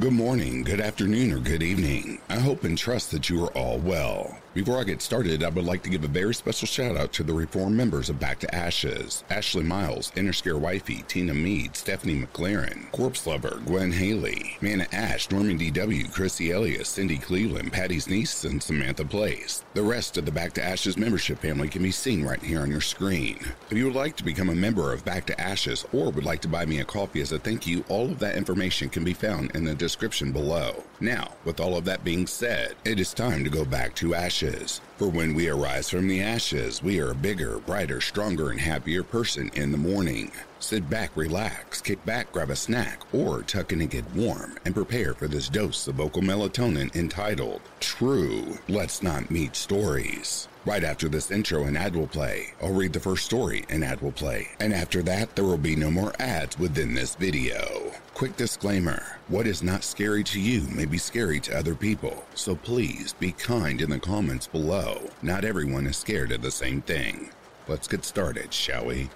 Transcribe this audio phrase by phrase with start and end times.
[0.00, 2.18] Good morning, good afternoon, or good evening.
[2.30, 4.38] I hope and trust that you are all well.
[4.54, 7.22] Before I get started, I would like to give a very special shout out to
[7.22, 12.92] the reform members of Back to Ashes Ashley Miles, Interscare Wifey, Tina Mead, Stephanie McLaren,
[12.92, 18.62] Corpse Lover, Gwen Haley, Manna Ash, Norman D.W., Chrissy Elias, Cindy Cleveland, Patty's niece, and
[18.62, 19.64] Samantha Place.
[19.72, 22.70] The rest of the Back to Ashes membership family can be seen right here on
[22.70, 23.38] your screen.
[23.70, 26.42] If you would like to become a member of Back to Ashes or would like
[26.42, 29.14] to buy me a coffee as a thank you, all of that information can be
[29.14, 30.84] found in the description below.
[31.00, 34.41] Now, with all of that being said, it is time to go back to ashes.
[34.42, 34.80] Is.
[35.02, 39.02] For when we arise from the ashes, we are a bigger, brighter, stronger, and happier
[39.02, 40.30] person in the morning.
[40.60, 44.76] Sit back, relax, kick back, grab a snack, or tuck in and get warm and
[44.76, 50.46] prepare for this dose of vocal melatonin entitled True Let's Not Meet Stories.
[50.64, 52.52] Right after this intro, an ad will play.
[52.62, 54.50] I'll read the first story, an ad will play.
[54.60, 57.90] And after that, there will be no more ads within this video.
[58.14, 62.54] Quick disclaimer what is not scary to you may be scary to other people, so
[62.54, 64.91] please be kind in the comments below.
[65.24, 67.30] Not everyone is scared of the same thing.
[67.68, 69.08] Let's get started, shall we?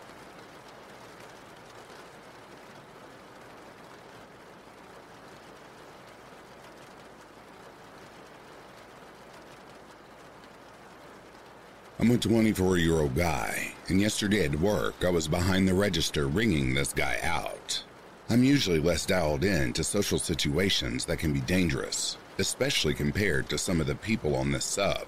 [11.98, 16.28] I'm a 24 year old guy, and yesterday at work I was behind the register
[16.28, 17.82] ringing this guy out.
[18.30, 23.58] I'm usually less dialed in to social situations that can be dangerous, especially compared to
[23.58, 25.06] some of the people on this sub,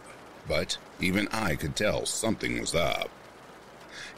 [0.49, 3.11] but even I could tell something was up.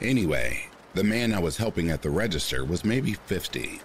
[0.00, 3.80] Anyway, the man I was helping at the register was maybe 50.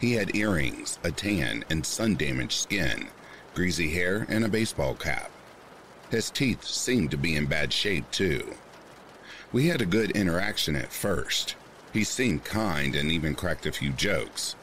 [0.00, 3.08] He had earrings, a tan, and sun damaged skin,
[3.54, 5.30] greasy hair, and a baseball cap.
[6.10, 8.54] His teeth seemed to be in bad shape, too.
[9.52, 11.54] We had a good interaction at first.
[11.92, 14.56] He seemed kind and even cracked a few jokes.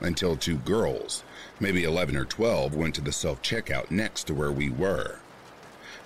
[0.00, 1.24] Until two girls,
[1.58, 5.20] maybe 11 or 12, went to the self checkout next to where we were.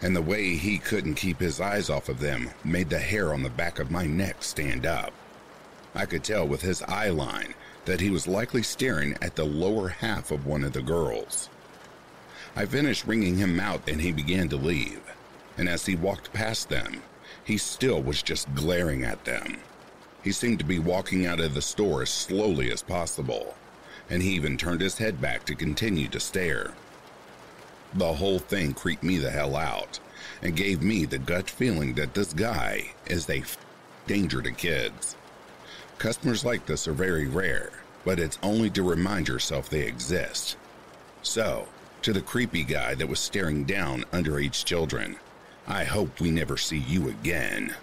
[0.03, 3.43] And the way he couldn't keep his eyes off of them made the hair on
[3.43, 5.12] the back of my neck stand up.
[5.94, 9.88] I could tell with his eye line that he was likely staring at the lower
[9.88, 11.50] half of one of the girls.
[12.56, 15.00] I finished ringing him out and he began to leave.
[15.59, 17.03] And as he walked past them,
[17.44, 19.59] he still was just glaring at them.
[20.22, 23.55] He seemed to be walking out of the store as slowly as possible,
[24.09, 26.72] and he even turned his head back to continue to stare.
[27.94, 29.98] The whole thing creeped me the hell out
[30.42, 33.58] and gave me the gut feeling that this guy is a f-
[34.06, 35.16] danger to kids.
[35.98, 37.72] Customers like this are very rare,
[38.04, 40.56] but it's only to remind yourself they exist.
[41.22, 41.68] So,
[42.02, 45.16] to the creepy guy that was staring down underage children.
[45.66, 47.74] I hope we never see you again.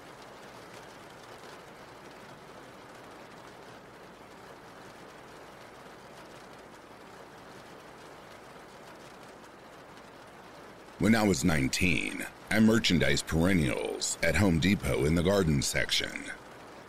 [11.00, 16.24] When I was 19, I merchandised perennials at Home Depot in the garden section.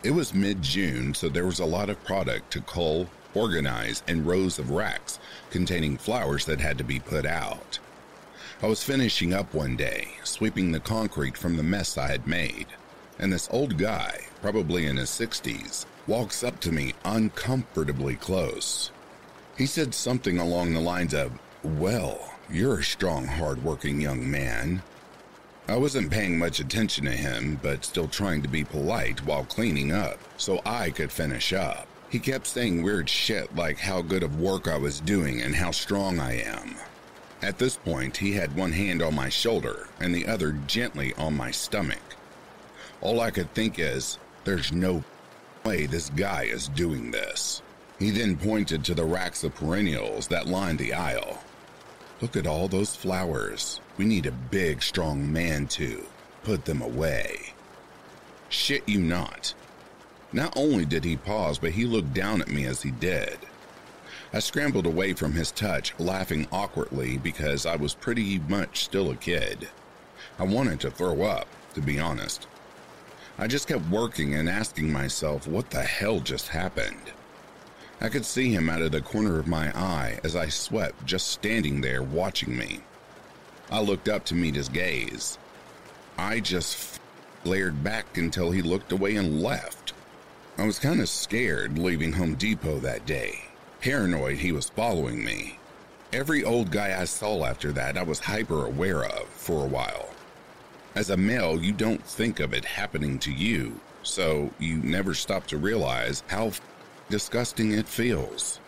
[0.01, 4.25] It was mid June, so there was a lot of product to cull, organize, and
[4.25, 5.19] rows of racks
[5.51, 7.77] containing flowers that had to be put out.
[8.63, 12.65] I was finishing up one day, sweeping the concrete from the mess I had made,
[13.19, 18.89] and this old guy, probably in his 60s, walks up to me uncomfortably close.
[19.55, 24.81] He said something along the lines of, Well, you're a strong, hard-working young man.
[25.67, 29.91] I wasn't paying much attention to him, but still trying to be polite while cleaning
[29.91, 31.87] up so I could finish up.
[32.09, 35.69] He kept saying weird shit like how good of work I was doing and how
[35.69, 36.75] strong I am.
[37.41, 41.37] At this point, he had one hand on my shoulder and the other gently on
[41.37, 41.99] my stomach.
[42.99, 45.03] All I could think is, there's no
[45.63, 47.61] way this guy is doing this.
[47.99, 51.43] He then pointed to the racks of perennials that lined the aisle.
[52.21, 53.79] Look at all those flowers.
[53.97, 56.05] We need a big, strong man to
[56.43, 57.53] put them away.
[58.49, 59.53] Shit you not.
[60.33, 63.37] Not only did he pause, but he looked down at me as he did.
[64.33, 69.15] I scrambled away from his touch, laughing awkwardly because I was pretty much still a
[69.15, 69.69] kid.
[70.37, 72.47] I wanted to throw up, to be honest.
[73.37, 77.13] I just kept working and asking myself what the hell just happened.
[78.01, 81.27] I could see him out of the corner of my eye as I swept, just
[81.27, 82.79] standing there watching me.
[83.69, 85.37] I looked up to meet his gaze.
[86.17, 87.01] I just
[87.43, 89.93] glared back until he looked away and left.
[90.57, 93.39] I was kind of scared leaving Home Depot that day,
[93.81, 95.59] paranoid he was following me.
[96.11, 100.09] Every old guy I saw after that, I was hyper aware of for a while.
[100.95, 105.45] As a male, you don't think of it happening to you, so you never stop
[105.47, 106.51] to realize how
[107.09, 108.59] disgusting it feels.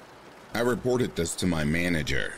[0.53, 2.33] I reported this to my manager.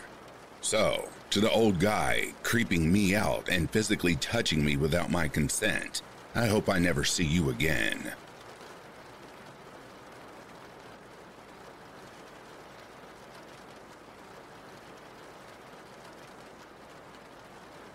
[0.59, 6.01] So, to the old guy creeping me out and physically touching me without my consent,
[6.35, 8.11] I hope I never see you again.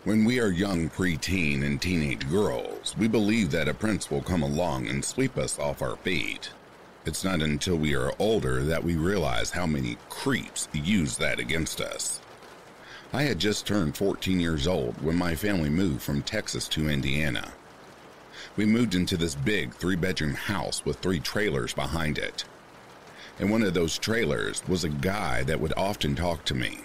[0.04, 4.42] When we are young preteen and teenage girls, we believe that a prince will come
[4.42, 6.48] along and sweep us off our feet.
[7.08, 11.80] It's not until we are older that we realize how many creeps use that against
[11.80, 12.20] us.
[13.14, 17.52] I had just turned 14 years old when my family moved from Texas to Indiana.
[18.56, 22.44] We moved into this big three bedroom house with three trailers behind it.
[23.38, 26.80] In one of those trailers was a guy that would often talk to me.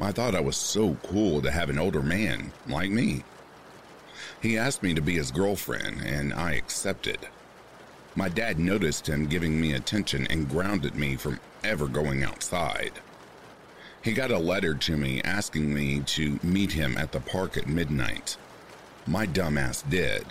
[0.00, 3.22] I thought I was so cool to have an older man like me.
[4.42, 7.28] He asked me to be his girlfriend, and I accepted.
[8.18, 12.94] My dad noticed him giving me attention and grounded me from ever going outside.
[14.02, 17.68] He got a letter to me asking me to meet him at the park at
[17.68, 18.36] midnight.
[19.06, 20.24] My dumbass did.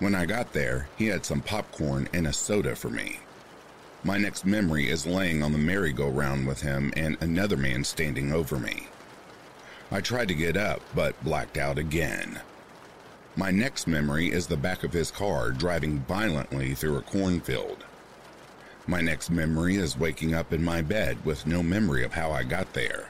[0.00, 3.20] When I got there, he had some popcorn and a soda for me.
[4.02, 8.58] My next memory is laying on the merry-go-round with him and another man standing over
[8.58, 8.88] me.
[9.92, 12.40] I tried to get up, but blacked out again.
[13.34, 17.82] My next memory is the back of his car driving violently through a cornfield.
[18.86, 22.42] My next memory is waking up in my bed with no memory of how I
[22.42, 23.08] got there.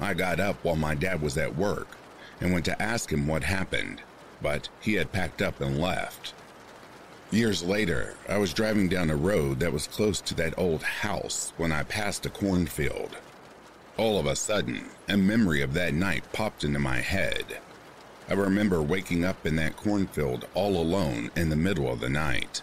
[0.00, 1.96] I got up while my dad was at work
[2.40, 4.00] and went to ask him what happened,
[4.42, 6.34] but he had packed up and left.
[7.30, 11.52] Years later, I was driving down a road that was close to that old house
[11.56, 13.16] when I passed a cornfield.
[13.96, 17.58] All of a sudden, a memory of that night popped into my head.
[18.30, 22.60] I remember waking up in that cornfield all alone in the middle of the night.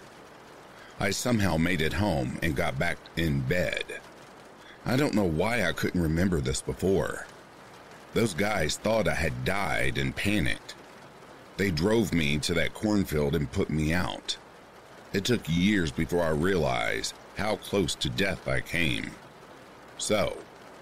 [1.00, 3.84] I somehow made it home and got back in bed.
[4.84, 7.26] I don't know why I couldn't remember this before.
[8.14, 10.74] Those guys thought I had died and panicked.
[11.56, 14.36] They drove me to that cornfield and put me out.
[15.12, 19.10] It took years before I realized how close to death I came.
[19.98, 20.36] So,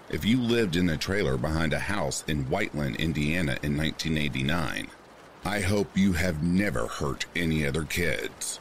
[0.09, 4.87] if you lived in a trailer behind a house in Whiteland, Indiana in 1989,
[5.43, 8.59] I hope you have never hurt any other kids.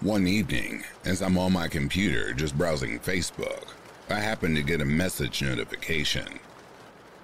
[0.00, 3.64] One evening, as I'm on my computer just browsing Facebook,
[4.08, 6.38] I happen to get a message notification.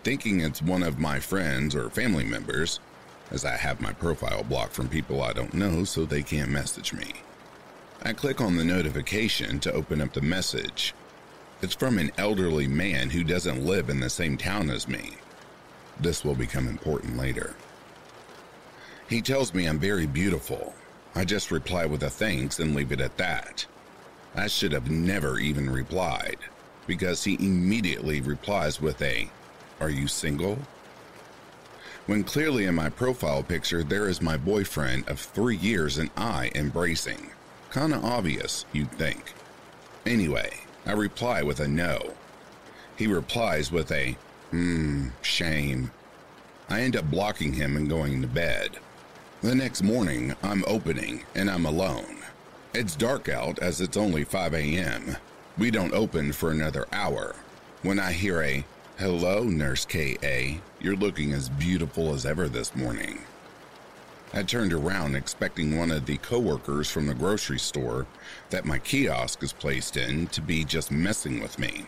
[0.02, 2.81] Thinking it's one of my friends or family members,
[3.30, 6.92] as I have my profile blocked from people I don't know so they can't message
[6.92, 7.12] me.
[8.02, 10.94] I click on the notification to open up the message.
[11.62, 15.14] It's from an elderly man who doesn't live in the same town as me.
[15.98, 17.54] This will become important later.
[19.08, 20.74] He tells me I'm very beautiful.
[21.14, 23.64] I just reply with a thanks and leave it at that.
[24.34, 26.38] I should have never even replied
[26.86, 29.30] because he immediately replies with a,
[29.80, 30.58] Are you single?
[32.06, 36.50] When clearly in my profile picture there is my boyfriend of three years and I
[36.54, 37.30] embracing.
[37.72, 39.32] Kinda obvious, you'd think.
[40.04, 40.50] Anyway,
[40.84, 42.12] I reply with a no.
[42.96, 44.17] He replies with a,
[44.50, 45.90] hmm, shame.
[46.69, 48.79] I end up blocking him and going to bed.
[49.40, 52.19] The next morning, I'm opening and I'm alone.
[52.74, 55.17] It's dark out as it's only 5 a.m.
[55.56, 57.34] We don't open for another hour.
[57.82, 58.64] When I hear a,
[58.96, 63.19] Hello, Nurse K.A., you're looking as beautiful as ever this morning.
[64.32, 68.06] I turned around expecting one of the coworkers from the grocery store
[68.51, 71.86] that my kiosk is placed in to be just messing with me.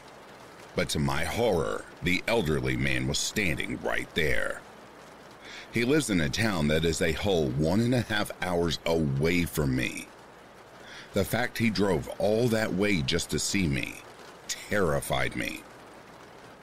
[0.74, 4.60] But to my horror, the elderly man was standing right there.
[5.70, 9.44] He lives in a town that is a whole one and a half hours away
[9.44, 10.08] from me.
[11.12, 14.02] The fact he drove all that way just to see me
[14.48, 15.62] terrified me.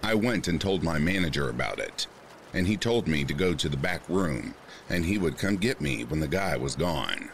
[0.04, 2.08] I went and told my manager about it,
[2.54, 4.54] and he told me to go to the back room
[4.90, 7.30] and he would come get me when the guy was gone.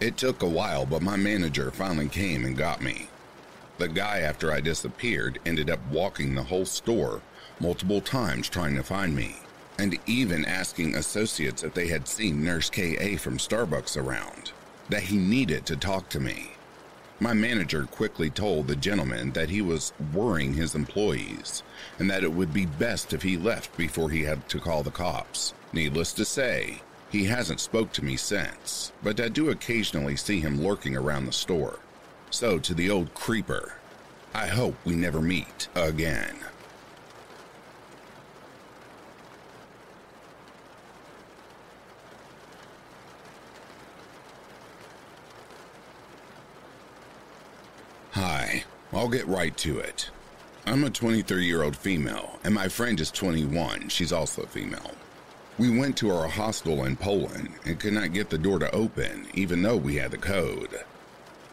[0.00, 3.08] It took a while, but my manager finally came and got me.
[3.78, 7.20] The guy, after I disappeared, ended up walking the whole store
[7.58, 9.36] multiple times trying to find me,
[9.78, 14.52] and even asking associates if they had seen Nurse KA from Starbucks around
[14.88, 16.55] that he needed to talk to me.
[17.18, 21.62] My manager quickly told the gentleman that he was worrying his employees
[21.98, 24.90] and that it would be best if he left before he had to call the
[24.90, 25.54] cops.
[25.72, 30.62] Needless to say, he hasn't spoke to me since, but I do occasionally see him
[30.62, 31.78] lurking around the store.
[32.30, 33.78] So to the old creeper,
[34.34, 36.36] I hope we never meet again.
[48.16, 50.08] Hi, I'll get right to it.
[50.64, 53.90] I'm a 23 year old female, and my friend is 21.
[53.90, 54.92] She's also a female.
[55.58, 59.26] We went to our hostel in Poland and could not get the door to open,
[59.34, 60.82] even though we had the code.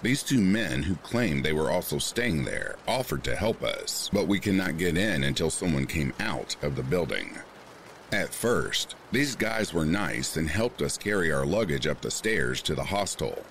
[0.03, 4.29] These two men who claimed they were also staying there offered to help us, but
[4.29, 7.39] we could not get in until someone came out of the building.
[8.13, 12.62] At first, these guys were nice and helped us carry our luggage up the stairs
[12.62, 13.43] to the hostel.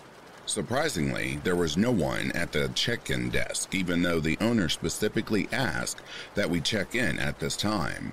[0.52, 5.48] Surprisingly, there was no one at the check in desk, even though the owner specifically
[5.50, 6.02] asked
[6.34, 8.12] that we check in at this time.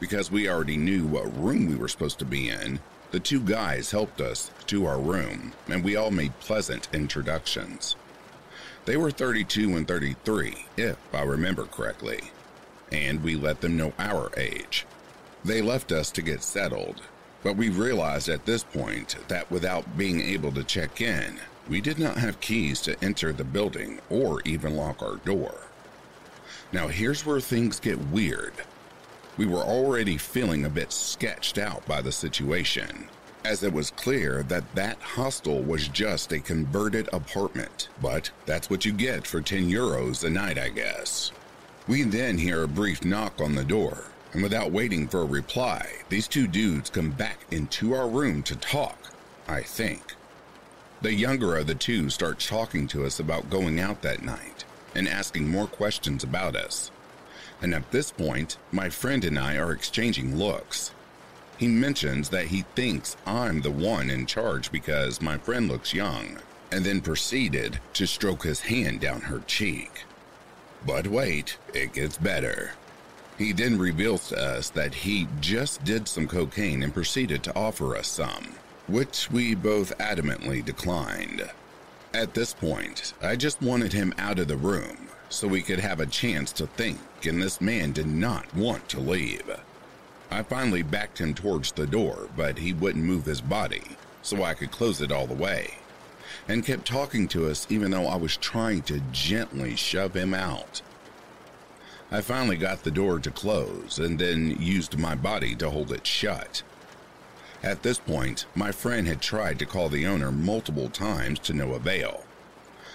[0.00, 3.90] Because we already knew what room we were supposed to be in, the two guys
[3.90, 7.96] helped us to our room, and we all made pleasant introductions.
[8.86, 12.32] They were 32 and 33, if I remember correctly,
[12.92, 14.86] and we let them know our age.
[15.44, 17.02] They left us to get settled,
[17.42, 21.98] but we realized at this point that without being able to check in, we did
[21.98, 25.54] not have keys to enter the building or even lock our door.
[26.72, 28.52] Now, here's where things get weird.
[29.36, 33.08] We were already feeling a bit sketched out by the situation,
[33.44, 37.88] as it was clear that that hostel was just a converted apartment.
[38.00, 41.32] But that's what you get for 10 euros a night, I guess.
[41.86, 45.86] We then hear a brief knock on the door, and without waiting for a reply,
[46.08, 48.98] these two dudes come back into our room to talk,
[49.48, 50.14] I think.
[51.04, 55.08] The younger of the two starts talking to us about going out that night and
[55.08, 56.90] asking more questions about us
[57.64, 60.92] and at this point, my friend and I are exchanging looks.
[61.56, 66.38] He mentions that he thinks I'm the one in charge because my friend looks young,
[66.70, 70.04] and then proceeded to stroke his hand down her cheek.
[70.84, 72.72] But wait, it gets better.
[73.38, 77.96] He then reveals to us that he just did some cocaine and proceeded to offer
[77.96, 78.56] us some,
[78.86, 81.50] which we both adamantly declined.
[82.12, 86.00] At this point, I just wanted him out of the room so we could have
[86.00, 89.50] a chance to think, and this man did not want to leave.
[90.30, 93.82] I finally backed him towards the door, but he wouldn't move his body,
[94.22, 95.74] so I could close it all the way,
[96.46, 100.82] and kept talking to us even though I was trying to gently shove him out.
[102.10, 106.06] I finally got the door to close and then used my body to hold it
[106.06, 106.62] shut.
[107.64, 111.72] At this point, my friend had tried to call the owner multiple times to no
[111.72, 112.24] avail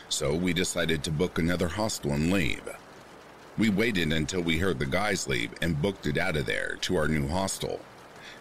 [0.10, 2.68] so we decided to book another hostel and leave.
[3.58, 6.98] We waited until we heard the guys leave and booked it out of there to
[6.98, 7.80] our new hostel,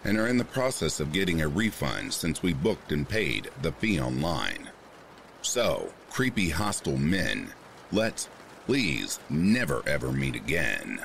[0.05, 3.73] and are in the process of getting a refund since we booked and paid the
[3.73, 4.71] fee online.
[5.43, 7.53] So, creepy hostel men,
[7.93, 8.29] let's
[8.67, 11.01] please never ever meet again.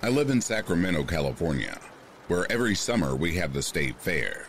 [0.00, 1.76] I live in Sacramento, California,
[2.28, 4.46] where every summer we have the state fair.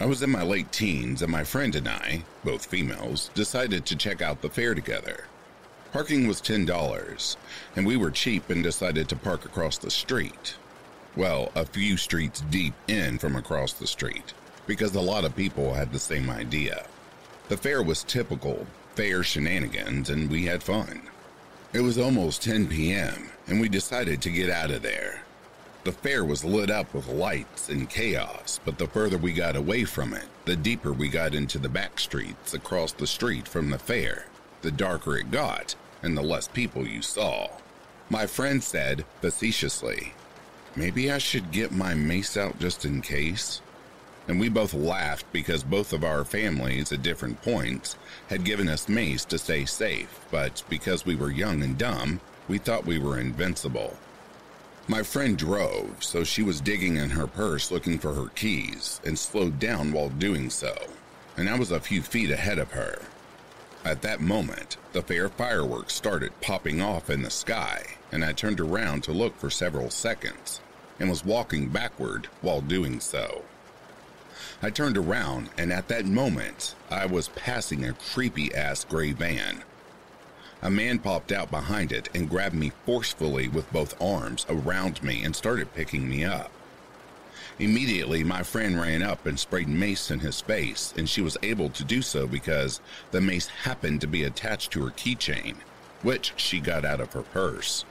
[0.00, 3.96] I was in my late teens, and my friend and I, both females, decided to
[3.96, 5.24] check out the fair together.
[5.92, 7.36] Parking was $10,
[7.76, 10.56] and we were cheap and decided to park across the street.
[11.14, 14.32] Well, a few streets deep in from across the street,
[14.66, 16.86] because a lot of people had the same idea.
[17.48, 21.02] The fair was typical fair shenanigans, and we had fun.
[21.72, 25.22] It was almost 10 p.m., and we decided to get out of there.
[25.84, 29.84] The fair was lit up with lights and chaos, but the further we got away
[29.84, 33.78] from it, the deeper we got into the back streets across the street from the
[33.78, 34.26] fair,
[34.62, 37.48] the darker it got, and the less people you saw.
[38.08, 40.14] My friend said, facetiously,
[40.76, 43.60] Maybe I should get my mace out just in case
[44.28, 47.96] and we both laughed because both of our families at different points
[48.28, 52.58] had given us mace to stay safe, but because we were young and dumb, we
[52.58, 53.96] thought we were invincible.
[54.86, 59.18] My friend drove, so she was digging in her purse looking for her keys and
[59.18, 60.74] slowed down while doing so,
[61.36, 63.00] and I was a few feet ahead of her.
[63.84, 68.60] At that moment, the fair fireworks started popping off in the sky, and I turned
[68.60, 70.60] around to look for several seconds
[70.98, 73.42] and was walking backward while doing so.
[74.60, 79.62] I turned around, and at that moment, I was passing a creepy ass gray van.
[80.62, 85.22] A man popped out behind it and grabbed me forcefully with both arms around me
[85.22, 86.50] and started picking me up.
[87.60, 91.70] Immediately, my friend ran up and sprayed mace in his face, and she was able
[91.70, 92.80] to do so because
[93.12, 95.54] the mace happened to be attached to her keychain,
[96.02, 97.84] which she got out of her purse.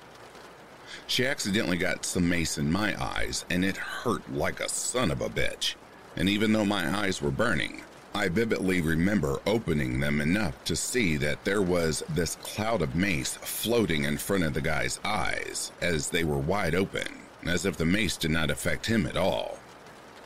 [1.05, 5.21] She accidentally got some mace in my eyes, and it hurt like a son of
[5.21, 5.75] a bitch
[6.17, 7.81] and even though my eyes were burning,
[8.13, 13.37] I vividly remember opening them enough to see that there was this cloud of mace
[13.41, 17.07] floating in front of the guy's eyes as they were wide open,
[17.45, 19.59] as if the mace did not affect him at all.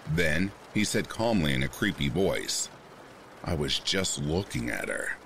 [0.09, 2.69] Then he said calmly in a creepy voice,
[3.43, 5.17] I was just looking at her.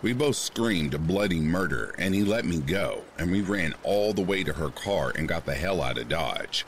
[0.00, 4.14] We both screamed a bloody murder, and he let me go, and we ran all
[4.14, 6.64] the way to her car and got the hell out of Dodge.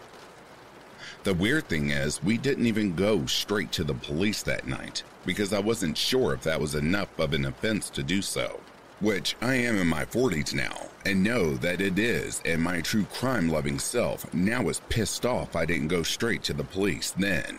[1.25, 5.55] The weird thing is, we didn't even go straight to the police that night because
[5.55, 8.61] I wasn't sure if that was enough of an offense to do so.
[9.01, 10.77] Which I am in my 40s now
[11.07, 15.57] and know that it is, and my true crime loving self now is pissed off
[15.57, 17.57] I didn't go straight to the police then.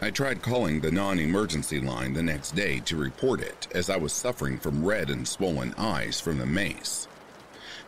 [0.00, 3.98] I tried calling the non emergency line the next day to report it as I
[3.98, 7.06] was suffering from red and swollen eyes from the mace.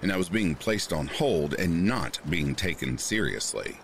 [0.02, 3.78] And I was being placed on hold and not being taken seriously.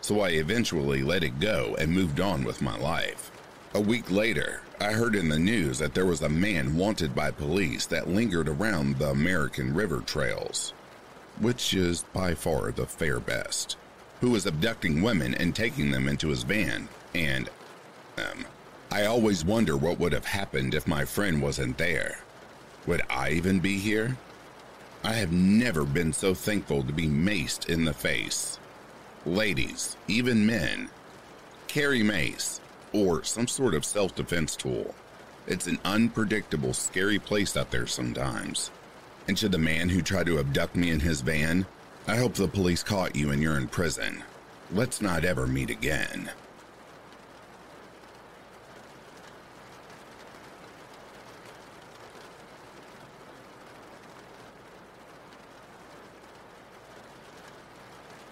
[0.00, 3.30] So I eventually let it go and moved on with my life.
[3.74, 7.30] A week later, I heard in the news that there was a man wanted by
[7.30, 10.72] police that lingered around the American River trails,
[11.40, 13.76] which is by far the fair best,
[14.20, 17.50] who was abducting women and taking them into his van and
[18.16, 18.46] them.
[18.90, 22.20] I always wonder what would have happened if my friend wasn't there.
[22.86, 24.16] Would I even be here?
[25.04, 28.58] I have never been so thankful to be maced in the face.
[29.26, 30.88] Ladies, even men,
[31.66, 32.60] carry mace
[32.92, 34.94] or some sort of self defense tool.
[35.46, 38.70] It's an unpredictable, scary place out there sometimes.
[39.26, 41.66] And to the man who tried to abduct me in his van,
[42.06, 44.22] I hope the police caught you and you're in prison.
[44.70, 46.30] Let's not ever meet again.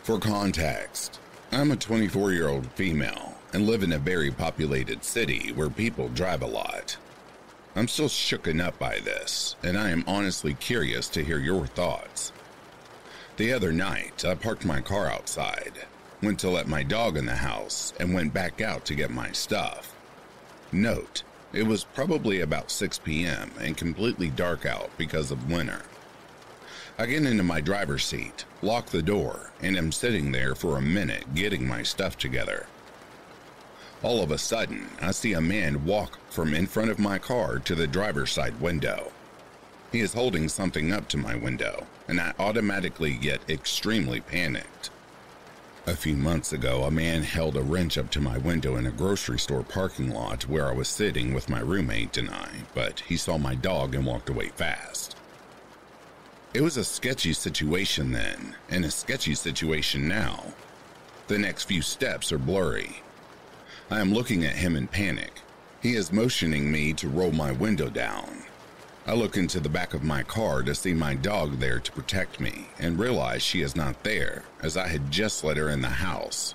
[0.06, 1.18] For context,
[1.50, 6.10] I'm a 24 year old female and live in a very populated city where people
[6.10, 6.96] drive a lot.
[7.74, 12.30] I'm still shooken up by this, and I am honestly curious to hear your thoughts.
[13.36, 15.72] The other night, I parked my car outside,
[16.22, 19.32] went to let my dog in the house, and went back out to get my
[19.32, 19.92] stuff.
[20.70, 23.50] Note, it was probably about 6 p.m.
[23.60, 25.82] and completely dark out because of winter.
[26.98, 30.82] I get into my driver's seat, lock the door, and am sitting there for a
[30.82, 32.68] minute getting my stuff together.
[34.02, 37.58] All of a sudden, I see a man walk from in front of my car
[37.58, 39.12] to the driver's side window.
[39.92, 44.88] He is holding something up to my window, and I automatically get extremely panicked.
[45.86, 48.90] A few months ago, a man held a wrench up to my window in a
[48.90, 53.18] grocery store parking lot where I was sitting with my roommate and I, but he
[53.18, 55.14] saw my dog and walked away fast.
[56.54, 60.44] It was a sketchy situation then, and a sketchy situation now.
[61.26, 63.02] The next few steps are blurry.
[63.90, 65.40] I am looking at him in panic.
[65.82, 68.44] He is motioning me to roll my window down.
[69.06, 72.40] I look into the back of my car to see my dog there to protect
[72.40, 75.88] me and realize she is not there, as I had just let her in the
[75.88, 76.54] house.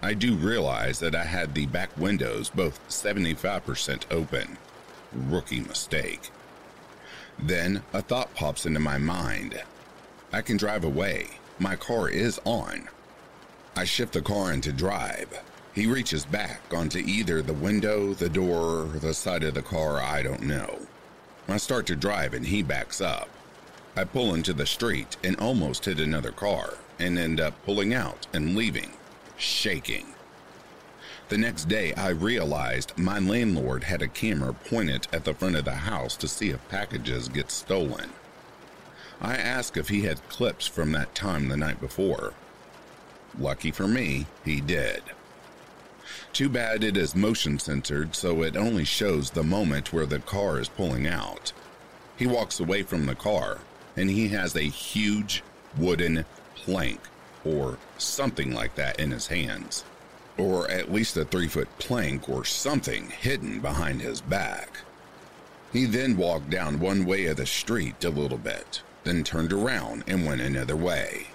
[0.00, 4.56] I do realize that I had the back windows both 75% open.
[5.12, 6.30] Rookie mistake.
[7.38, 9.62] Then a thought pops into my mind.
[10.32, 11.28] I can drive away.
[11.58, 12.88] My car is on.
[13.76, 15.40] I shift the car into drive.
[15.72, 20.00] He reaches back onto either the window, the door, or the side of the car,
[20.02, 20.80] I don't know.
[21.46, 23.28] I start to drive and he backs up.
[23.96, 28.26] I pull into the street and almost hit another car and end up pulling out
[28.32, 28.92] and leaving,
[29.36, 30.06] shaking.
[31.28, 35.66] The next day, I realized my landlord had a camera pointed at the front of
[35.66, 38.10] the house to see if packages get stolen.
[39.20, 42.32] I asked if he had clips from that time the night before.
[43.38, 45.02] Lucky for me, he did.
[46.32, 50.58] Too bad it is motion censored, so it only shows the moment where the car
[50.58, 51.52] is pulling out.
[52.16, 53.58] He walks away from the car,
[53.98, 55.42] and he has a huge
[55.76, 57.00] wooden plank
[57.44, 59.84] or something like that in his hands
[60.38, 64.78] or at least a three foot plank or something hidden behind his back.
[65.72, 70.04] He then walked down one way of the street a little bit, then turned around
[70.06, 71.26] and went another way.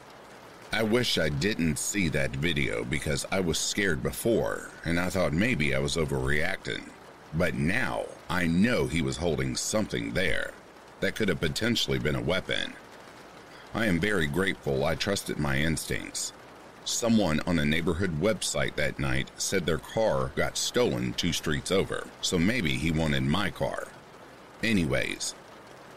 [0.72, 5.34] I wish I didn't see that video because I was scared before and I thought
[5.34, 6.90] maybe I was overreacting.
[7.36, 10.52] But now I know he was holding something there
[11.02, 12.74] that could have potentially been a weapon.
[13.76, 16.34] I am very grateful I trusted my instincts
[16.86, 22.08] Someone on a neighborhood website that night said their car got stolen two streets over,
[22.22, 23.88] so maybe he wanted my car.
[24.62, 25.34] Anyways,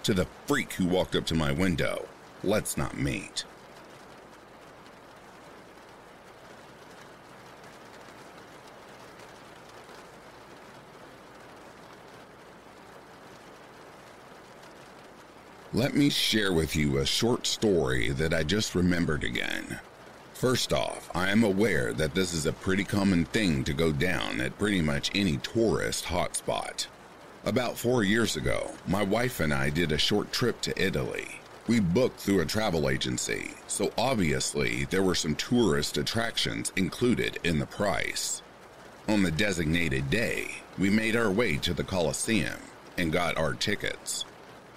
[0.05, 2.07] to the freak who walked up to my window,
[2.45, 3.45] let's not meet.
[15.73, 19.81] Let me share with you a short story that I just remembered again.
[20.39, 24.39] First off, I am aware that this is a pretty common thing to go down
[24.43, 26.89] at pretty much any tourist hotspot.
[27.47, 31.41] About four years ago, my wife and I did a short trip to Italy.
[31.67, 37.59] We booked through a travel agency, so obviously there were some tourist attractions included in
[37.59, 38.43] the price.
[39.09, 42.61] On the designated day, we made our way to the Colosseum
[42.99, 44.27] and got our tickets.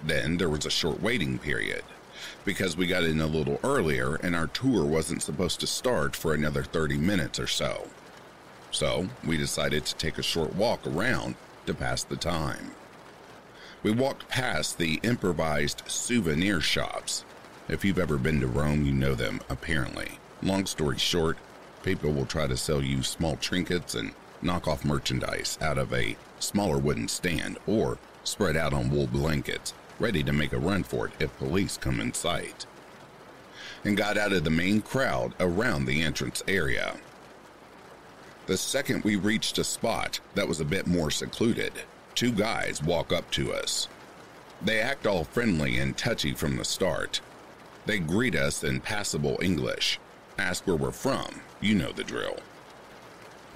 [0.02, 1.84] Then there was a short waiting period
[2.44, 6.34] because we got in a little earlier and our tour wasn't supposed to start for
[6.34, 7.88] another 30 minutes or so.
[8.70, 11.34] So we decided to take a short walk around
[11.66, 12.72] to pass the time.
[13.82, 17.24] We walked past the improvised souvenir shops.
[17.68, 20.18] If you've ever been to Rome, you know them, apparently.
[20.42, 21.38] Long story short,
[21.82, 26.78] people will try to sell you small trinkets and knockoff merchandise out of a smaller
[26.78, 31.12] wooden stand or spread out on wool blankets, ready to make a run for it
[31.20, 32.66] if police come in sight.
[33.84, 36.96] And got out of the main crowd around the entrance area.
[38.46, 41.72] The second we reached a spot that was a bit more secluded,
[42.14, 43.88] two guys walk up to us.
[44.62, 47.20] They act all friendly and touchy from the start.
[47.86, 50.00] They greet us in passable English,
[50.38, 52.38] ask where we're from, you know the drill.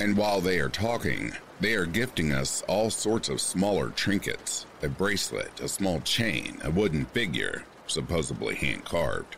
[0.00, 4.88] And while they are talking, they are gifting us all sorts of smaller trinkets a
[4.88, 9.36] bracelet, a small chain, a wooden figure, supposedly hand carved.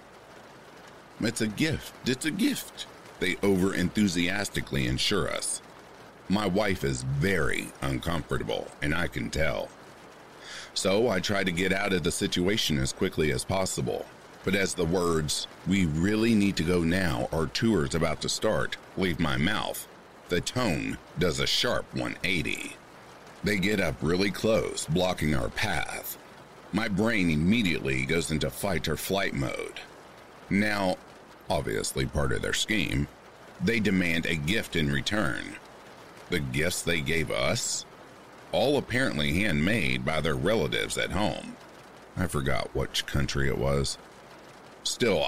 [1.20, 2.86] It's a gift, it's a gift,
[3.20, 5.62] they over enthusiastically assure us.
[6.28, 9.68] My wife is very uncomfortable, and I can tell.
[10.74, 14.04] So I try to get out of the situation as quickly as possible.
[14.44, 18.76] But as the words, we really need to go now, our tour's about to start,
[18.96, 19.86] leave my mouth,
[20.28, 22.76] the tone does a sharp 180.
[23.46, 26.18] They get up really close, blocking our path.
[26.72, 29.78] My brain immediately goes into fight or flight mode.
[30.50, 30.96] Now,
[31.48, 33.06] obviously part of their scheme,
[33.62, 35.44] they demand a gift in return
[36.28, 37.86] the gifts they gave us,
[38.50, 41.56] all apparently handmade by their relatives at home.
[42.16, 43.96] I forgot which country it was.
[44.82, 45.24] Still,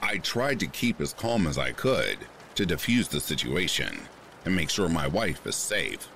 [0.00, 2.16] I tried to keep as calm as I could
[2.54, 4.00] to defuse the situation
[4.46, 6.08] and make sure my wife is safe.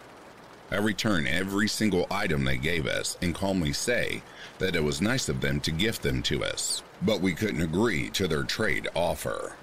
[0.72, 4.22] I return every single item they gave us and calmly say
[4.58, 8.11] that it was nice of them to gift them to us, but we couldn't agree
[8.11, 9.56] to their trade offer.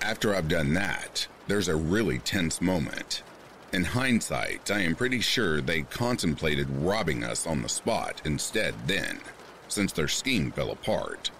[0.00, 3.22] After I've done that, there's a really tense moment
[3.72, 9.20] in hindsight, I am pretty sure they contemplated robbing us on the spot instead then,
[9.68, 11.30] since their scheme fell apart.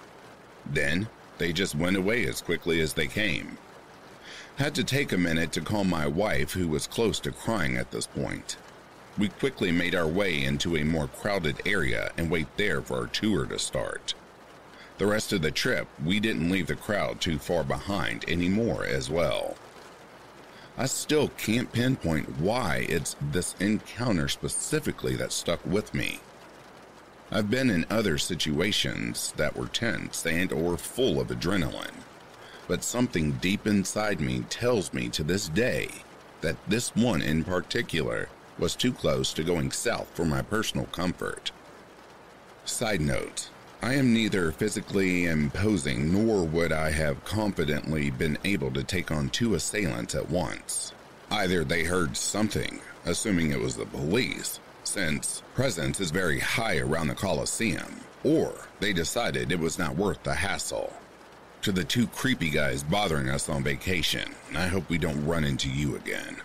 [0.65, 3.59] Then, they just went away as quickly as they came.
[4.57, 7.91] Had to take a minute to calm my wife, who was close to crying at
[7.91, 8.57] this point.
[9.19, 13.07] We quickly made our way into a more crowded area and wait there for our
[13.07, 14.15] tour to start.
[14.99, 19.11] The rest of the trip, we didn't leave the crowd too far behind anymore as
[19.11, 19.57] well.
[20.79, 26.21] I still can't pinpoint why it's this encounter specifically that stuck with me.
[27.31, 32.05] I've been in other situations that were tense and or full of adrenaline,
[32.67, 35.89] but something deep inside me tells me to this day
[36.41, 41.51] that this one in particular was too close to going south for my personal comfort.
[42.65, 43.49] Side note,
[43.83, 49.29] I am neither physically imposing nor would I have confidently been able to take on
[49.29, 50.93] two assailants at once.
[51.31, 57.09] Either they heard something, assuming it was the police, since presence is very high around
[57.09, 60.93] the Colosseum, or they decided it was not worth the hassle.
[61.63, 65.69] To the two creepy guys bothering us on vacation, I hope we don't run into
[65.69, 66.37] you again.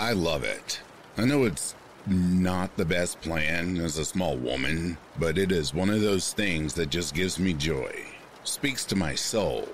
[0.00, 0.80] I love it.
[1.18, 1.74] I know it's
[2.06, 6.72] not the best plan as a small woman, but it is one of those things
[6.74, 8.06] that just gives me joy.
[8.42, 9.68] Speaks to my soul.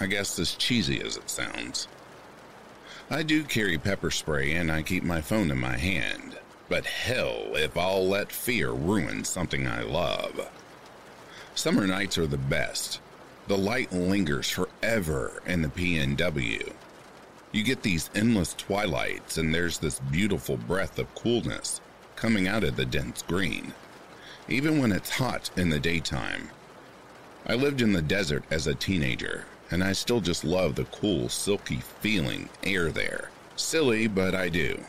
[0.00, 1.88] I guess as cheesy as it sounds.
[3.10, 6.38] I do carry pepper spray and I keep my phone in my hand,
[6.70, 10.50] but hell if I'll let fear ruin something I love.
[11.54, 12.98] Summer nights are the best.
[13.46, 16.72] The light lingers forever in the PNW,
[17.52, 21.80] you get these endless twilights, and there's this beautiful breath of coolness
[22.14, 23.72] coming out of the dense green,
[24.48, 26.50] even when it's hot in the daytime.
[27.46, 31.28] I lived in the desert as a teenager, and I still just love the cool,
[31.28, 33.30] silky feeling air there.
[33.56, 34.84] Silly, but I do.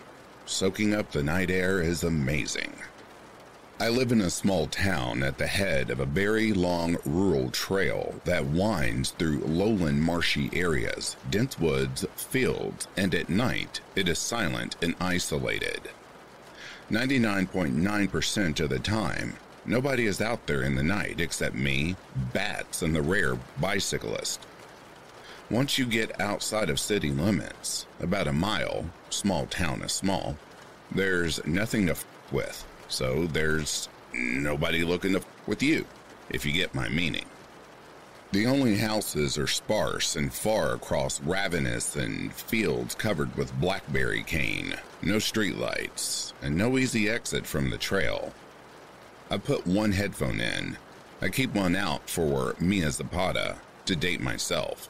[0.45, 2.73] Soaking up the night air is amazing.
[3.81, 8.13] I live in a small town at the head of a very long rural trail
[8.25, 14.75] that winds through lowland marshy areas, dense woods, fields, and at night it is silent
[14.83, 15.89] and isolated.
[16.91, 21.95] 99.9% of the time, nobody is out there in the night except me,
[22.33, 24.45] bats, and the rare bicyclist.
[25.49, 30.37] Once you get outside of city limits, about a mile, small town is small,
[30.91, 35.85] there's nothing to f with, so there's nobody looking to with you,
[36.29, 37.25] if you get my meaning.
[38.31, 44.75] The only houses are sparse and far across ravenous and fields covered with blackberry cane,
[45.01, 48.33] no streetlights, and no easy exit from the trail.
[49.29, 50.77] I put one headphone in.
[51.21, 54.87] I keep one out for Mia Zapata to date myself.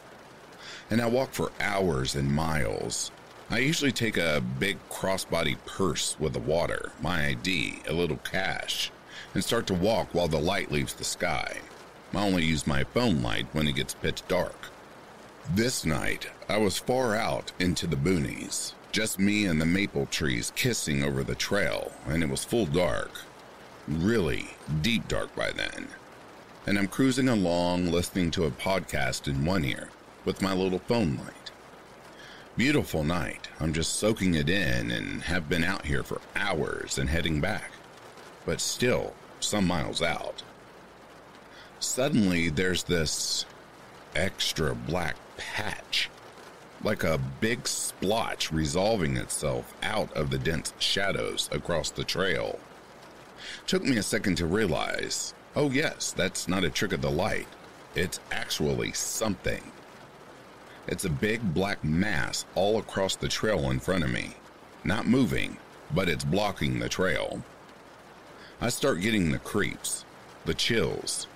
[0.90, 3.12] And I walk for hours and miles.
[3.52, 8.92] I usually take a big crossbody purse with the water, my ID, a little cash,
[9.34, 11.58] and start to walk while the light leaves the sky.
[12.14, 14.70] I only use my phone light when it gets pitch dark.
[15.54, 20.54] This night, I was far out into the boonies, just me and the maple trees
[20.56, 23.12] kissing over the trail, and it was full dark.
[23.86, 25.90] Really deep dark by then.
[26.66, 29.90] And I'm cruising along listening to a podcast in one ear
[30.24, 31.40] with my little phone light.
[32.58, 33.48] Beautiful night.
[33.62, 37.72] I'm just soaking it in and have been out here for hours and heading back,
[38.46, 40.44] but still some miles out.
[41.80, 43.46] Suddenly, there's this
[44.16, 46.10] extra black patch,
[46.84, 52.60] like a big splotch resolving itself out of the dense shadows across the trail.
[53.66, 57.48] Took me a second to realize oh, yes, that's not a trick of the light.
[57.96, 59.72] It's actually something.
[60.88, 64.32] It's a big black mass all across the trail in front of me.
[64.84, 65.58] Not moving,
[65.94, 67.44] but it's blocking the trail.
[68.60, 70.06] I start getting the creeps,
[70.46, 71.28] the chills,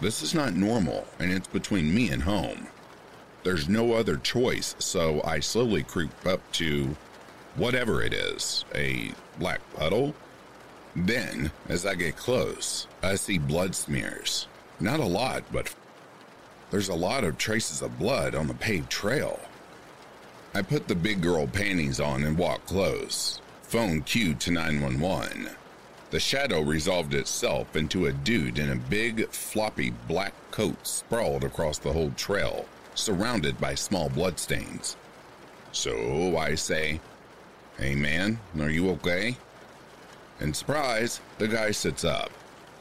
[0.00, 2.68] this is not normal, and it's between me and home.
[3.42, 6.96] There's no other choice, so I slowly creep up to
[7.56, 10.14] whatever it is a black puddle?
[10.94, 14.46] Then, as I get close, I see blood smears.
[14.78, 15.74] Not a lot, but
[16.70, 19.40] there's a lot of traces of blood on the paved trail.
[20.54, 23.40] I put the big girl panties on and walk close.
[23.62, 25.50] Phone cued to 911.
[26.10, 31.78] The shadow resolved itself into a dude in a big, floppy black coat sprawled across
[31.78, 34.96] the whole trail, surrounded by small bloodstains.
[35.72, 37.00] So I say,
[37.76, 39.36] Hey man, are you okay?
[40.40, 42.30] And surprise, the guy sits up.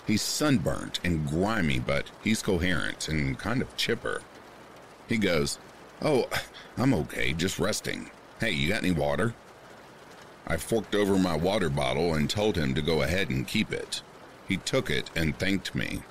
[0.07, 4.21] He's sunburnt and grimy, but he's coherent and kind of chipper.
[5.07, 5.59] He goes,
[6.01, 6.29] Oh,
[6.77, 8.09] I'm okay, just resting.
[8.39, 9.33] Hey, you got any water?
[10.47, 14.01] I forked over my water bottle and told him to go ahead and keep it.
[14.47, 16.03] He took it and thanked me.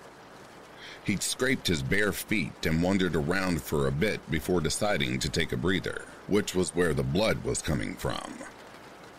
[1.04, 5.52] He'd scraped his bare feet and wandered around for a bit before deciding to take
[5.52, 8.34] a breather, which was where the blood was coming from.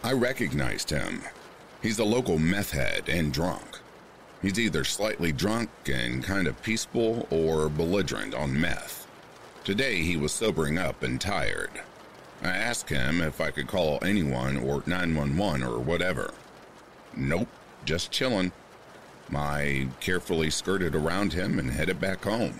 [0.03, 1.23] I recognized him.
[1.81, 3.79] He's a local meth head and drunk.
[4.41, 9.07] He's either slightly drunk and kind of peaceful or belligerent on meth.
[9.63, 11.81] Today he was sobering up and tired.
[12.43, 16.33] I asked him if I could call anyone or 911 or whatever.
[17.15, 17.49] Nope,
[17.83, 18.51] just chillin'.
[19.35, 22.59] I carefully skirted around him and headed back home.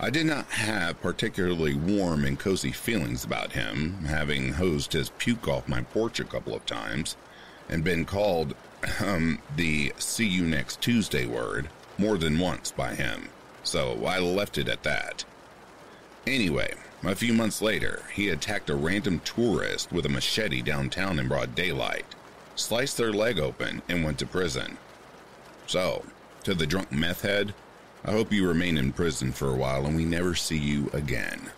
[0.00, 5.46] I did not have particularly warm and cozy feelings about him, having hosed his puke
[5.46, 7.16] off my porch a couple of times
[7.68, 8.54] and been called
[9.00, 13.28] Um, the see you next Tuesday word more than once by him,
[13.62, 15.24] so I left it at that.
[16.26, 21.28] Anyway, a few months later, he attacked a random tourist with a machete downtown in
[21.28, 22.06] broad daylight,
[22.56, 24.78] sliced their leg open, and went to prison.
[25.66, 26.04] So,
[26.44, 27.54] to the drunk meth head,
[28.04, 31.50] I hope you remain in prison for a while and we never see you again.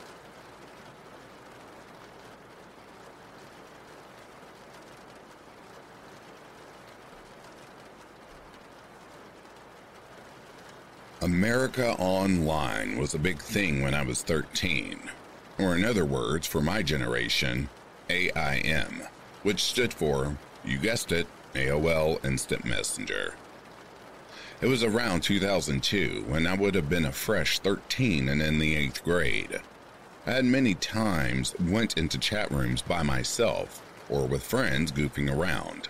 [11.23, 15.09] America Online was a big thing when I was 13
[15.57, 17.69] or in other words, for my generation,
[18.11, 19.03] AIM,
[19.45, 23.35] which stood for, you guessed it, AOL Instant Messenger.
[24.61, 28.75] It was around 2002 when I would have been a fresh 13 and in the
[28.75, 29.61] 8th grade.
[30.27, 33.81] I had many times went into chat rooms by myself
[34.11, 35.89] or with friends goofing around.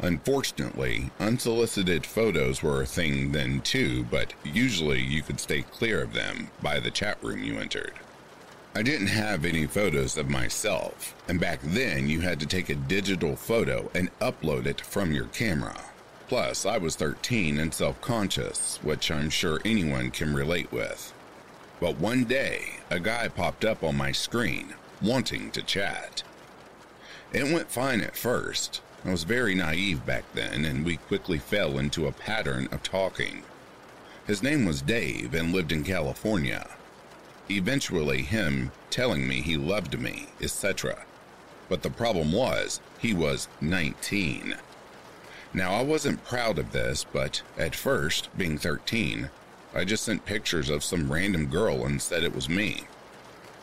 [0.00, 6.14] Unfortunately, unsolicited photos were a thing then too, but usually you could stay clear of
[6.14, 7.94] them by the chat room you entered.
[8.76, 12.76] I didn't have any photos of myself, and back then you had to take a
[12.76, 15.76] digital photo and upload it from your camera.
[16.28, 21.12] Plus, I was 13 and self conscious, which I'm sure anyone can relate with.
[21.80, 26.22] But one day, a guy popped up on my screen, wanting to chat.
[27.32, 28.80] It went fine at first.
[29.08, 33.42] I was very naive back then, and we quickly fell into a pattern of talking.
[34.26, 36.68] His name was Dave and lived in California.
[37.50, 41.06] Eventually, him telling me he loved me, etc.
[41.70, 44.54] But the problem was, he was 19.
[45.54, 49.30] Now, I wasn't proud of this, but at first, being 13,
[49.74, 52.82] I just sent pictures of some random girl and said it was me.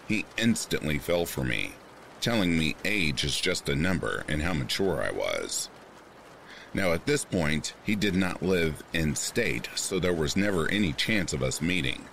[0.07, 1.73] He instantly fell for me,
[2.25, 5.69] telling me age is just a number and how mature I was.
[6.73, 10.91] Now, at this point, he did not live in state, so there was never any
[10.91, 12.03] chance of us meeting.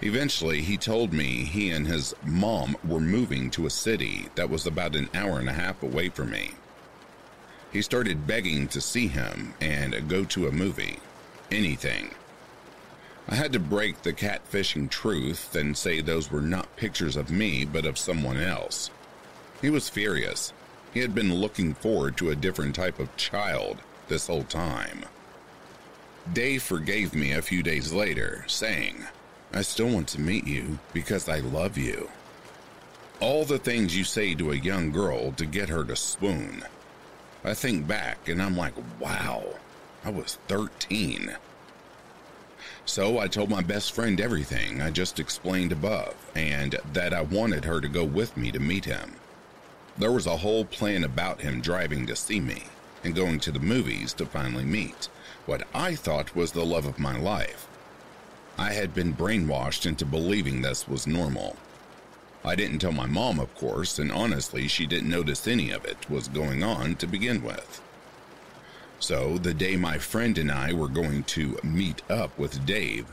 [0.00, 4.66] Eventually, he told me he and his mom were moving to a city that was
[4.66, 6.52] about an hour and a half away from me.
[7.70, 10.98] He started begging to see him and go to a movie.
[11.50, 12.14] Anything.
[13.28, 17.66] I had to break the catfishing truth and say those were not pictures of me,
[17.66, 18.90] but of someone else.
[19.60, 20.52] He was furious
[20.92, 25.04] he had been looking forward to a different type of child this whole time.
[26.32, 29.04] Dave forgave me a few days later, saying,
[29.52, 32.10] I still want to meet you because I love you.
[33.20, 36.64] All the things you say to a young girl to get her to swoon.
[37.44, 39.44] I think back and I'm like, wow,
[40.04, 41.36] I was 13.
[42.84, 47.64] So I told my best friend everything I just explained above and that I wanted
[47.64, 49.14] her to go with me to meet him.
[50.00, 52.64] There was a whole plan about him driving to see me
[53.04, 55.10] and going to the movies to finally meet
[55.44, 57.68] what I thought was the love of my life.
[58.56, 61.56] I had been brainwashed into believing this was normal.
[62.42, 66.08] I didn't tell my mom, of course, and honestly, she didn't notice any of it
[66.08, 67.82] was going on to begin with.
[69.00, 73.04] So, the day my friend and I were going to meet up with Dave,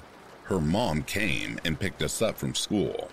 [0.43, 3.10] her mom came and picked us up from school.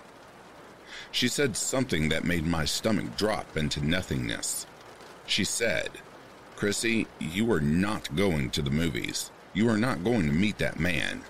[1.15, 4.65] She said something that made my stomach drop into nothingness.
[5.25, 5.89] She said,
[6.57, 9.31] Chrissy, you are not going to the movies.
[9.53, 11.21] You are not going to meet that man.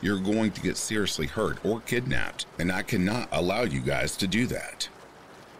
[0.00, 4.28] You're going to get seriously hurt or kidnapped, and I cannot allow you guys to
[4.28, 4.88] do that.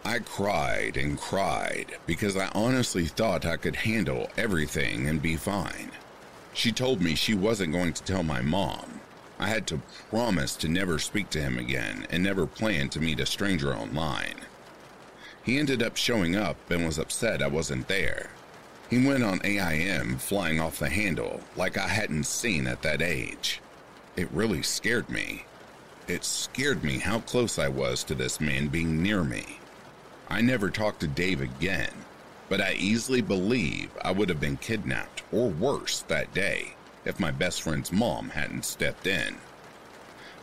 [0.05, 5.91] I cried and cried because I honestly thought I could handle everything and be fine.
[6.55, 8.92] She told me she wasn't going to tell my mom,
[9.43, 13.19] I had to promise to never speak to him again and never plan to meet
[13.19, 14.37] a stranger online.
[15.43, 18.31] He ended up showing up and was upset I wasn't there.
[18.89, 23.61] He went on AIM flying off the handle like I hadn't seen at that age.
[24.15, 25.45] It really scared me.
[26.07, 29.59] It scared me how close I was to this man being near me.
[30.29, 31.93] I never talked to Dave again,
[32.49, 37.31] but I easily believe I would have been kidnapped or worse that day if my
[37.31, 39.37] best friend's mom hadn't stepped in.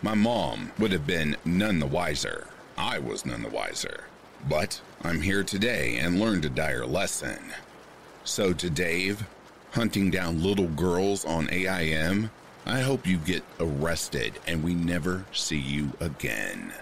[0.01, 2.47] My mom would have been none the wiser.
[2.77, 4.05] I was none the wiser.
[4.47, 7.39] But I'm here today and learned a dire lesson.
[8.23, 9.25] So, to Dave,
[9.71, 12.31] hunting down little girls on AIM,
[12.65, 16.73] I hope you get arrested and we never see you again.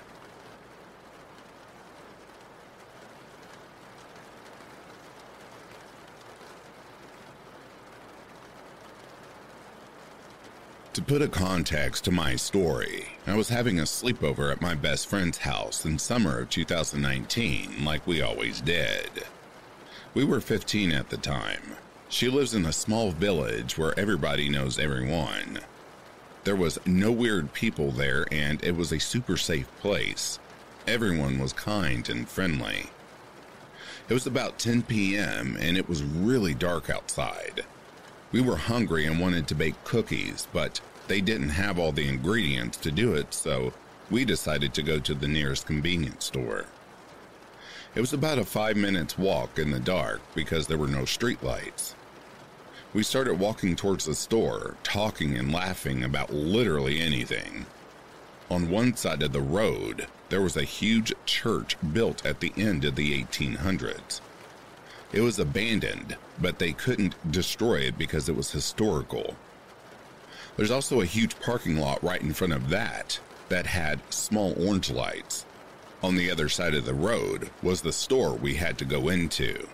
[10.97, 15.05] To put a context to my story, I was having a sleepover at my best
[15.05, 19.11] friend's house in summer of 2019, like we always did.
[20.15, 21.75] We were 15 at the time.
[22.09, 25.59] She lives in a small village where everybody knows everyone.
[26.45, 30.39] There was no weird people there, and it was a super safe place.
[30.87, 32.87] Everyone was kind and friendly.
[34.09, 37.65] It was about 10 p.m., and it was really dark outside.
[38.31, 42.77] We were hungry and wanted to bake cookies, but they didn't have all the ingredients
[42.79, 43.71] to do it, so
[44.11, 46.65] we decided to go to the nearest convenience store.
[47.95, 51.93] It was about a five minutes walk in the dark because there were no streetlights.
[52.93, 57.65] We started walking towards the store, talking and laughing about literally anything.
[58.49, 62.85] On one side of the road, there was a huge church built at the end
[62.85, 64.21] of the 1800s.
[65.13, 69.35] It was abandoned, but they couldn't destroy it because it was historical.
[70.57, 74.89] There's also a huge parking lot right in front of that that had small orange
[74.89, 75.45] lights.
[76.03, 79.67] On the other side of the road was the store we had to go into.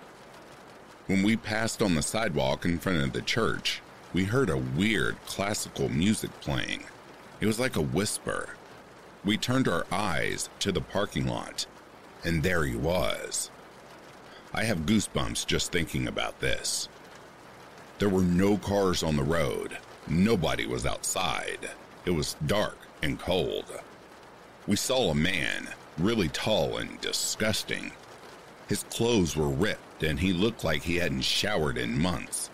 [1.07, 3.81] When we passed on the sidewalk in front of the church,
[4.13, 6.83] we heard a weird classical music playing.
[7.41, 8.55] It was like a whisper.
[9.25, 11.65] We turned our eyes to the parking lot,
[12.23, 13.49] and there he was.
[14.55, 16.87] I have goosebumps just thinking about this.
[17.97, 19.77] There were no cars on the road.
[20.07, 21.71] Nobody was outside.
[22.05, 23.65] It was dark and cold.
[24.67, 27.91] We saw a man, really tall and disgusting.
[28.67, 32.51] His clothes were ripped and he looked like he hadn't showered in months.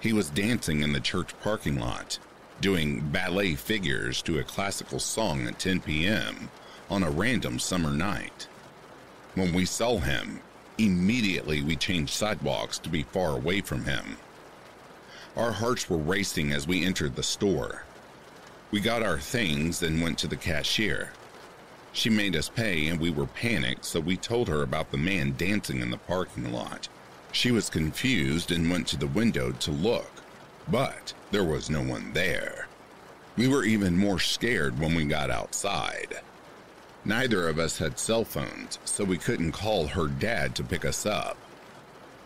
[0.00, 2.18] He was dancing in the church parking lot,
[2.60, 6.50] doing ballet figures to a classical song at 10 p.m.
[6.88, 8.48] on a random summer night.
[9.34, 10.40] When we saw him,
[10.84, 14.16] immediately we changed sidewalks to be far away from him.
[15.36, 17.84] Our hearts were racing as we entered the store.
[18.70, 21.12] We got our things and went to the cashier.
[21.92, 25.34] She made us pay and we were panicked, so we told her about the man
[25.36, 26.88] dancing in the parking lot.
[27.32, 30.10] She was confused and went to the window to look,
[30.68, 32.66] but there was no one there.
[33.36, 36.20] We were even more scared when we got outside.
[37.04, 41.06] Neither of us had cell phones, so we couldn't call her dad to pick us
[41.06, 41.36] up.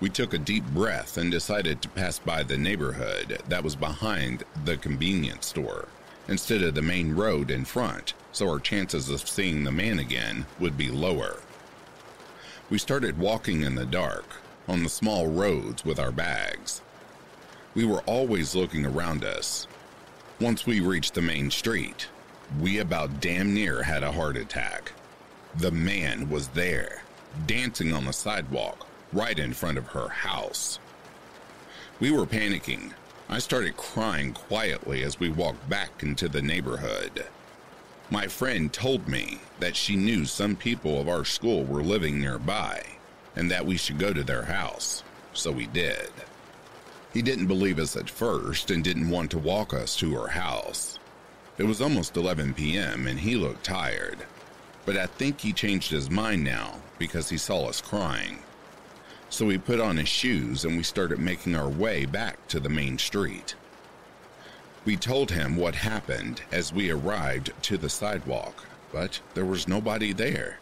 [0.00, 4.42] We took a deep breath and decided to pass by the neighborhood that was behind
[4.64, 5.88] the convenience store
[6.26, 10.46] instead of the main road in front, so our chances of seeing the man again
[10.58, 11.36] would be lower.
[12.68, 14.24] We started walking in the dark
[14.66, 16.80] on the small roads with our bags.
[17.74, 19.68] We were always looking around us.
[20.40, 22.08] Once we reached the main street,
[22.60, 24.92] we about damn near had a heart attack.
[25.56, 27.02] The man was there,
[27.46, 30.78] dancing on the sidewalk right in front of her house.
[32.00, 32.92] We were panicking,
[33.28, 37.26] I started crying quietly as we walked back into the neighborhood.
[38.10, 42.84] My friend told me that she knew some people of our school were living nearby
[43.34, 45.02] and that we should go to their house,
[45.32, 46.10] so we did.
[47.12, 50.93] He didn't believe us at first and didn't want to walk us to her house.
[51.58, 53.06] It was almost 11 p.m.
[53.06, 54.26] and he looked tired,
[54.84, 58.38] but I think he changed his mind now because he saw us crying
[59.34, 62.68] so we put on his shoes and we started making our way back to the
[62.68, 63.56] main street.
[64.84, 70.12] We told him what happened as we arrived to the sidewalk, but there was nobody
[70.12, 70.58] there.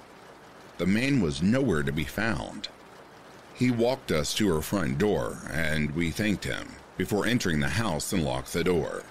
[0.79, 2.69] The man was nowhere to be found.
[3.55, 8.11] He walked us to our front door and we thanked him before entering the house
[8.15, 9.03] and locked the door.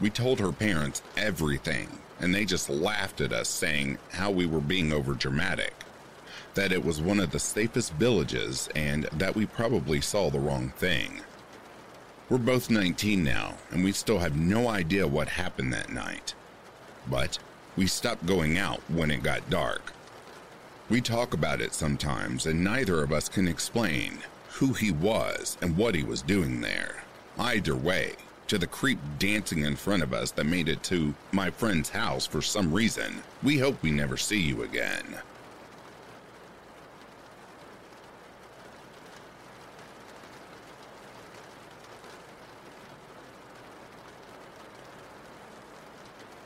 [0.00, 1.88] We told her parents everything
[2.20, 5.70] and they just laughed at us saying how we were being overdramatic
[6.54, 10.70] that it was one of the safest villages and that we probably saw the wrong
[10.70, 11.20] thing.
[12.28, 16.34] We're both 19 now, and we still have no idea what happened that night.
[17.08, 17.38] But
[17.76, 19.92] we stopped going out when it got dark.
[20.90, 24.18] We talk about it sometimes, and neither of us can explain
[24.54, 27.04] who he was and what he was doing there.
[27.38, 28.16] Either way,
[28.48, 32.26] to the creep dancing in front of us that made it to my friend's house
[32.26, 35.04] for some reason, we hope we never see you again.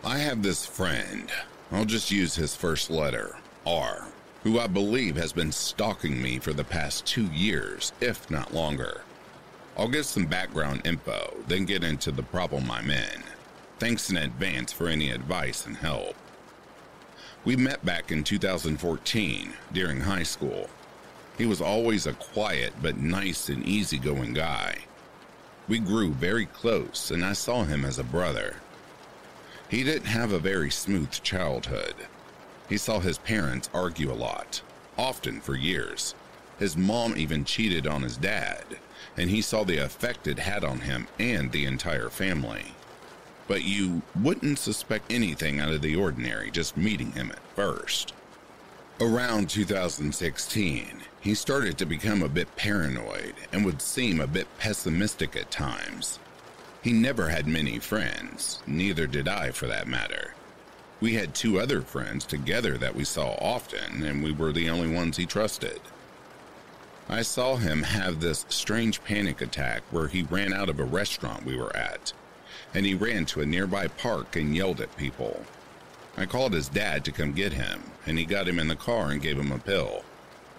[0.05, 1.31] I have this friend,
[1.71, 4.09] I'll just use his first letter, R,
[4.43, 9.03] who I believe has been stalking me for the past two years, if not longer.
[9.77, 13.23] I'll give some background info, then get into the problem I'm in.
[13.79, 16.15] Thanks in advance for any advice and help.
[17.45, 20.69] We met back in 2014 during high school.
[21.39, 24.77] He was always a quiet but nice and easygoing guy.
[25.69, 28.57] We grew very close, and I saw him as a brother.
[29.69, 31.95] He didn't have a very smooth childhood.
[32.69, 34.61] He saw his parents argue a lot,
[34.99, 36.15] often for years.
[36.59, 38.65] His mom even cheated on his dad,
[39.17, 42.75] and he saw the effect it had on him and the entire family.
[43.49, 48.15] But you wouldn't suspect anything out of the ordinary just meeting him at first.
[49.01, 50.87] Around 2016,
[51.21, 56.19] he started to become a bit paranoid and would seem a bit pessimistic at times.
[56.83, 60.35] He never had many friends, neither did I for that matter.
[61.01, 64.93] We had two other friends together that we saw often, and we were the only
[64.93, 65.81] ones he trusted.
[67.09, 71.45] I saw him have this strange panic attack where he ran out of a restaurant
[71.45, 72.13] we were at,
[72.75, 75.45] and he ran to a nearby park and yelled at people.
[76.17, 79.11] I called his dad to come get him, and he got him in the car
[79.11, 80.05] and gave him a pill.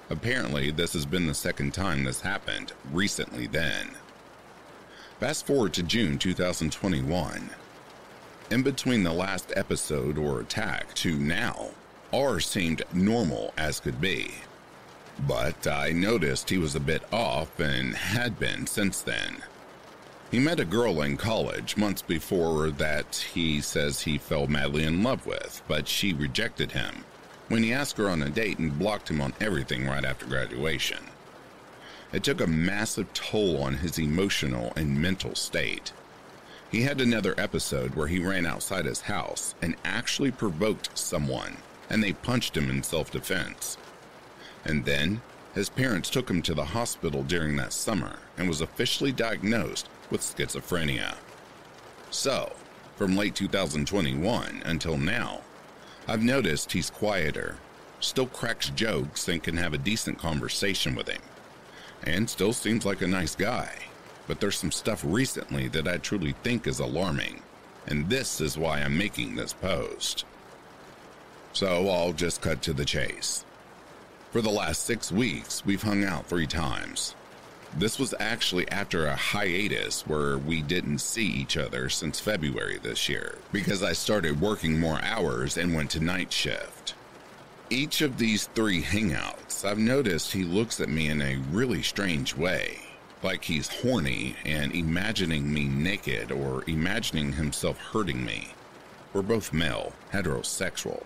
[0.10, 3.92] Apparently, this has been the second time this happened, recently then.
[5.20, 7.50] Fast forward to June 2021.
[8.52, 11.70] In between the last episode or attack to now,
[12.12, 14.34] R seemed normal as could be.
[15.28, 19.44] But I noticed he was a bit off and had been since then.
[20.32, 25.04] He met a girl in college months before that he says he fell madly in
[25.04, 27.06] love with, but she rejected him
[27.50, 30.98] when he asked her on a date and blocked him on everything right after graduation.
[32.12, 35.94] It took a massive toll on his emotional and mental state.
[36.72, 41.58] He had another episode where he ran outside his house and actually provoked someone,
[41.90, 43.78] and they punched him in self defense.
[44.66, 45.22] And then
[45.54, 50.22] his parents took him to the hospital during that summer and was officially diagnosed with
[50.22, 51.16] schizophrenia.
[52.10, 52.54] So,
[52.96, 55.42] from late 2021 until now,
[56.08, 57.58] I've noticed he's quieter,
[58.00, 61.22] still cracks jokes and can have a decent conversation with him,
[62.04, 63.74] and still seems like a nice guy.
[64.28, 67.42] But there's some stuff recently that I truly think is alarming,
[67.88, 70.26] and this is why I'm making this post.
[71.54, 73.46] So I'll just cut to the chase.
[74.34, 77.14] For the last six weeks, we've hung out three times.
[77.78, 83.08] This was actually after a hiatus where we didn't see each other since February this
[83.08, 86.96] year because I started working more hours and went to night shift.
[87.70, 92.36] Each of these three hangouts, I've noticed he looks at me in a really strange
[92.36, 92.80] way,
[93.22, 98.56] like he's horny and imagining me naked or imagining himself hurting me.
[99.14, 101.04] We're both male, heterosexual,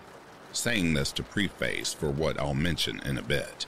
[0.58, 3.66] saying this to preface for what I'll mention in a bit.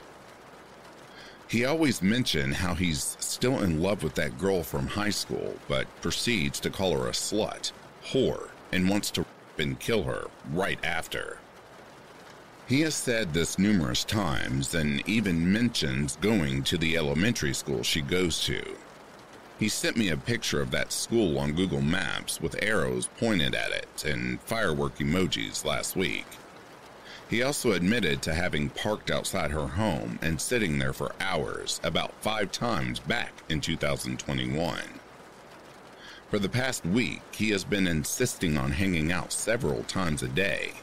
[1.47, 5.87] He always mentioned how he's still in love with that girl from high school, but
[6.01, 7.71] proceeds to call her a slut,
[8.05, 9.25] whore, and wants to
[9.57, 11.37] and kill her right after.
[12.67, 18.01] He has said this numerous times and even mentions going to the elementary school she
[18.01, 18.63] goes to.
[19.59, 23.71] He sent me a picture of that school on Google Maps with arrows pointed at
[23.71, 26.25] it and firework emojis last week.
[27.31, 32.11] He also admitted to having parked outside her home and sitting there for hours about
[32.19, 34.81] five times back in 2021.
[36.29, 40.73] For the past week, he has been insisting on hanging out several times a day.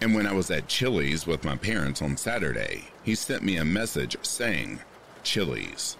[0.00, 3.64] And when I was at Chili's with my parents on Saturday, he sent me a
[3.64, 4.80] message saying,
[5.22, 5.96] Chili's.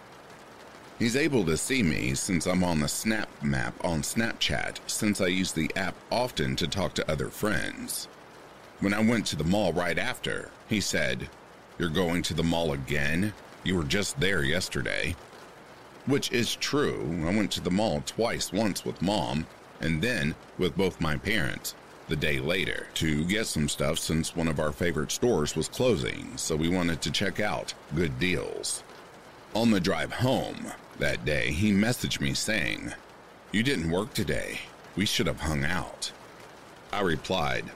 [0.98, 5.28] He's able to see me since I'm on the Snap map on Snapchat, since I
[5.28, 8.08] use the app often to talk to other friends.
[8.82, 11.28] When I went to the mall right after, he said,
[11.78, 13.32] You're going to the mall again?
[13.62, 15.14] You were just there yesterday.
[16.06, 17.22] Which is true.
[17.24, 19.46] I went to the mall twice, once with mom,
[19.80, 21.76] and then with both my parents
[22.08, 26.36] the day later to get some stuff since one of our favorite stores was closing,
[26.36, 28.82] so we wanted to check out good deals.
[29.54, 32.94] On the drive home that day, he messaged me saying,
[33.52, 34.58] You didn't work today.
[34.96, 36.10] We should have hung out.
[36.92, 37.70] I replied,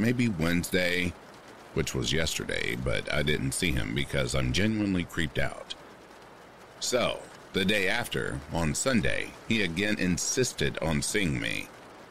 [0.00, 1.12] maybe Wednesday,
[1.74, 5.74] which was yesterday, but I didn't see him because I'm genuinely creeped out.
[6.80, 7.20] So,
[7.52, 11.68] the day after, on Sunday, he again insisted on seeing me,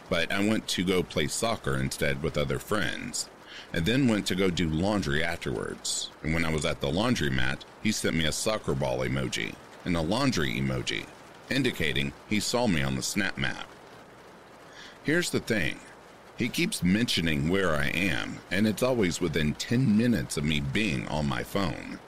[0.10, 3.30] but I went to go play soccer instead with other friends,
[3.74, 6.12] and then went to go do laundry afterwards.
[6.24, 9.96] And when I was at the laundromat, he sent me a soccer ball emoji and
[9.96, 11.06] a laundry emoji,
[11.50, 13.68] indicating he saw me on the snap map.
[15.04, 15.80] Here's the thing
[16.40, 21.06] he keeps mentioning where I am, and it's always within 10 minutes of me being
[21.10, 22.00] on my phone.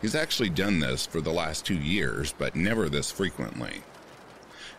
[0.00, 3.82] He's actually done this for the last two years, but never this frequently.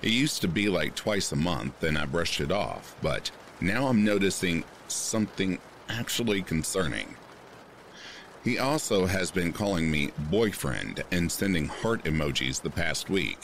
[0.02, 3.30] It used to be like twice a month, and I brushed it off, but
[3.62, 7.16] now I'm noticing something actually concerning.
[8.44, 13.38] He also has been calling me boyfriend and sending heart emojis the past week.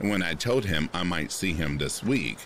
[0.00, 2.38] And when I told him I might see him this week,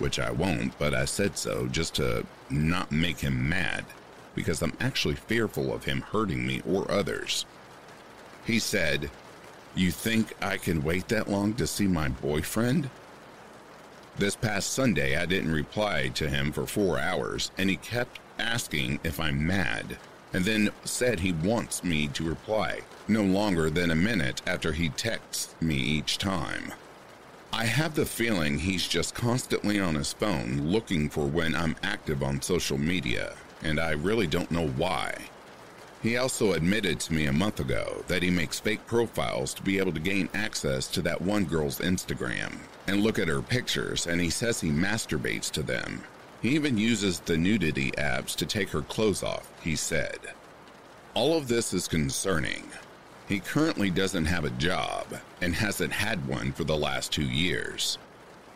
[0.00, 3.84] which I won't, but I said so just to not make him mad,
[4.34, 7.46] because I'm actually fearful of him hurting me or others.
[8.44, 9.10] He said,
[9.74, 12.90] You think I can wait that long to see my boyfriend?
[14.16, 19.00] This past Sunday, I didn't reply to him for four hours, and he kept asking
[19.04, 19.98] if I'm mad,
[20.32, 24.90] and then said he wants me to reply no longer than a minute after he
[24.90, 26.72] texts me each time.
[27.58, 32.22] I have the feeling he's just constantly on his phone looking for when I'm active
[32.22, 33.34] on social media,
[33.64, 35.16] and I really don't know why.
[36.00, 39.78] He also admitted to me a month ago that he makes fake profiles to be
[39.78, 44.20] able to gain access to that one girl's Instagram and look at her pictures, and
[44.20, 46.00] he says he masturbates to them.
[46.40, 50.20] He even uses the nudity apps to take her clothes off, he said.
[51.14, 52.62] All of this is concerning,
[53.28, 55.06] he currently doesn't have a job
[55.42, 57.98] and hasn't had one for the last two years.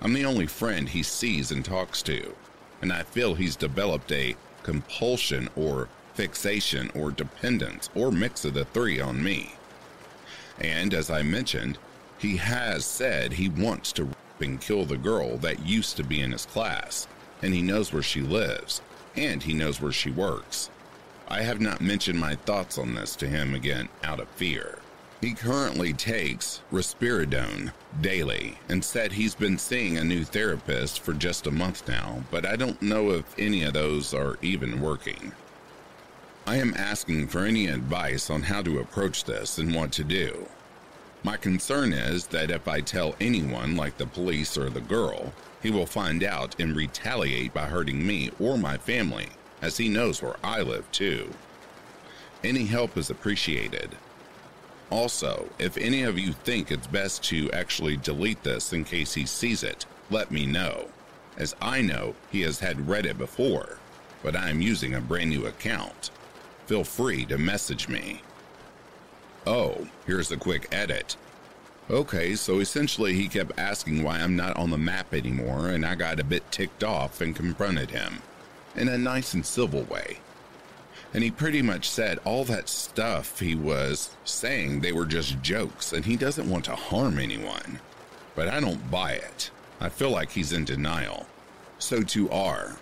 [0.00, 2.34] I'm the only friend he sees and talks to,
[2.80, 8.64] and I feel he's developed a compulsion or fixation or dependence or mix of the
[8.64, 9.54] three on me.
[10.58, 11.78] And as I mentioned,
[12.18, 14.08] he has said he wants to
[14.40, 17.06] and kill the girl that used to be in his class,
[17.42, 18.82] and he knows where she lives,
[19.14, 20.68] and he knows where she works.
[21.28, 24.78] I have not mentioned my thoughts on this to him again out of fear.
[25.20, 31.46] He currently takes risperidone daily and said he's been seeing a new therapist for just
[31.46, 35.32] a month now, but I don't know if any of those are even working.
[36.44, 40.48] I am asking for any advice on how to approach this and what to do.
[41.22, 45.70] My concern is that if I tell anyone, like the police or the girl, he
[45.70, 49.28] will find out and retaliate by hurting me or my family,
[49.62, 51.30] as he knows where I live too.
[52.44, 53.90] Any help is appreciated.
[54.90, 59.24] Also, if any of you think it's best to actually delete this in case he
[59.24, 60.88] sees it, let me know,
[61.38, 63.78] as I know he has had read it before,
[64.22, 66.10] but I am using a brand new account.
[66.66, 68.20] Feel free to message me.
[69.46, 71.16] Oh, here's a quick edit.
[71.88, 75.94] Okay, so essentially he kept asking why I'm not on the map anymore, and I
[75.94, 78.20] got a bit ticked off and confronted him
[78.76, 80.18] in a nice and civil way.
[81.14, 85.92] And he pretty much said all that stuff he was saying they were just jokes
[85.92, 87.80] and he doesn't want to harm anyone.
[88.34, 89.50] But I don't buy it.
[89.80, 91.26] I feel like he's in denial.
[91.78, 92.76] So to R,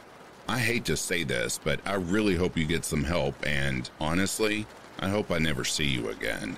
[0.48, 4.66] I hate to say this, but I really hope you get some help and honestly,
[5.00, 6.56] I hope I never see you again.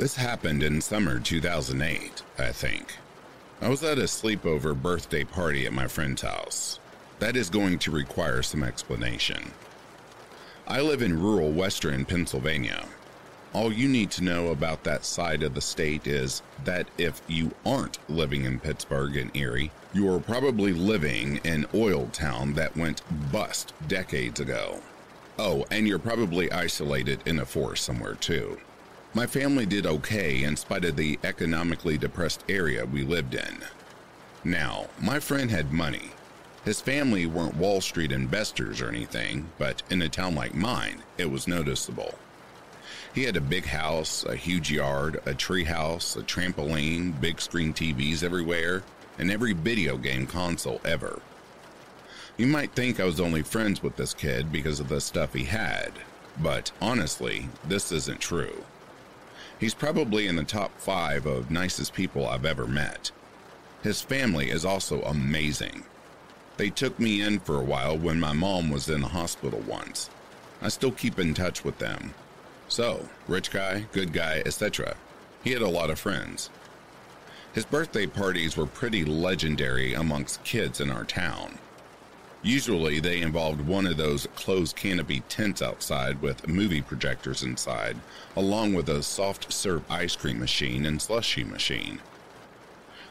[0.00, 2.96] This happened in summer 2008, I think.
[3.60, 6.80] I was at a sleepover birthday party at my friend's house.
[7.18, 9.52] That is going to require some explanation.
[10.66, 12.86] I live in rural western Pennsylvania,
[13.52, 17.50] all you need to know about that side of the state is that if you
[17.66, 23.02] aren't living in Pittsburgh and Erie, you are probably living in oil town that went
[23.30, 24.80] bust decades ago.
[25.38, 28.58] Oh, and you're probably isolated in a forest somewhere too.
[29.12, 33.58] My family did okay in spite of the economically depressed area we lived in.
[34.44, 36.12] Now, my friend had money.
[36.64, 41.28] His family weren't Wall Street investors or anything, but in a town like mine, it
[41.28, 42.14] was noticeable.
[43.12, 47.74] He had a big house, a huge yard, a tree house, a trampoline, big screen
[47.74, 48.84] TVs everywhere,
[49.18, 51.20] and every video game console ever.
[52.36, 55.44] You might think I was only friends with this kid because of the stuff he
[55.44, 55.90] had,
[56.38, 58.64] but honestly, this isn't true.
[59.60, 63.12] He's probably in the top five of nicest people I've ever met.
[63.82, 65.84] His family is also amazing.
[66.56, 70.10] They took me in for a while when my mom was in the hospital once.
[70.60, 72.14] I still keep in touch with them,
[72.70, 74.94] so, rich guy, good guy, etc.
[75.42, 76.50] He had a lot of friends.
[77.52, 81.58] His birthday parties were pretty legendary amongst kids in our town.
[82.42, 87.96] Usually, they involved one of those closed canopy tents outside with movie projectors inside,
[88.34, 92.00] along with a soft serve ice cream machine and slushy machine.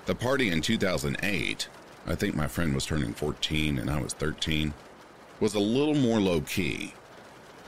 [0.05, 1.67] The party in 2008,
[2.07, 4.73] I think my friend was turning 14 and I was 13,
[5.39, 6.93] was a little more low key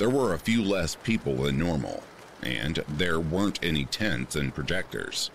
[0.01, 2.01] there were a few less people than normal,
[2.41, 5.29] and there weren't any tents and projectors.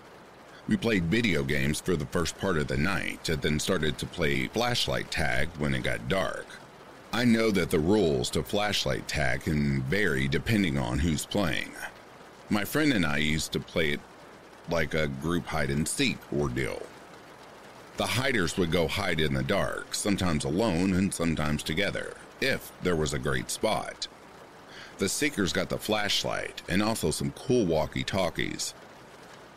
[0.67, 4.05] We played video games for the first part of the night and then started to
[4.05, 6.45] play flashlight tag when it got dark.
[7.13, 11.71] I know that the rules to flashlight tag can vary depending on who's playing.
[12.49, 14.01] My friend and I used to play it
[14.69, 16.81] like a group hide and seek ordeal.
[17.95, 22.97] The hiders would go hide in the dark, sometimes alone and sometimes together, if there
[22.97, 24.07] was a great spot.
[24.97, 28.73] The Seekers got the flashlight and also some cool walkie talkies.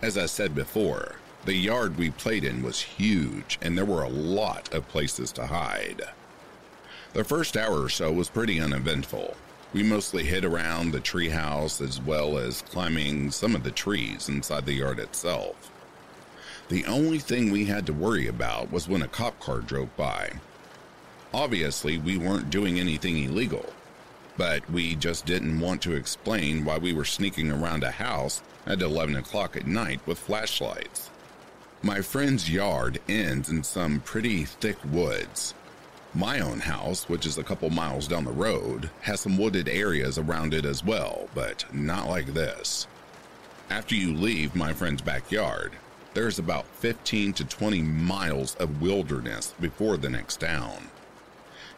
[0.02, 4.08] As I said before, the yard we played in was huge and there were a
[4.08, 6.00] lot of places to hide.
[7.12, 9.36] The first hour or so was pretty uneventful.
[9.74, 14.64] We mostly hid around the treehouse as well as climbing some of the trees inside
[14.64, 15.70] the yard itself.
[16.70, 20.30] The only thing we had to worry about was when a cop car drove by.
[21.34, 23.66] Obviously, we weren't doing anything illegal,
[24.36, 28.82] but we just didn't want to explain why we were sneaking around a house at
[28.82, 31.10] 11 o'clock at night with flashlights.
[31.82, 35.54] My friend's yard ends in some pretty thick woods.
[36.14, 40.18] My own house, which is a couple miles down the road, has some wooded areas
[40.18, 42.86] around it as well, but not like this.
[43.70, 45.72] After you leave my friend's backyard,
[46.12, 50.88] there's about 15 to 20 miles of wilderness before the next town.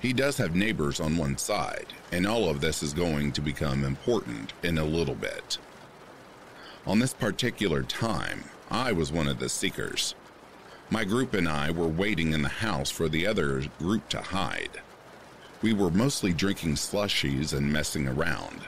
[0.02, 3.84] He does have neighbors on one side, and all of this is going to become
[3.84, 5.58] important in a little bit.
[6.84, 10.16] On this particular time, I was one of the seekers.
[10.90, 14.82] My group and I were waiting in the house for the other group to hide.
[15.62, 18.62] We were mostly drinking slushies and messing around.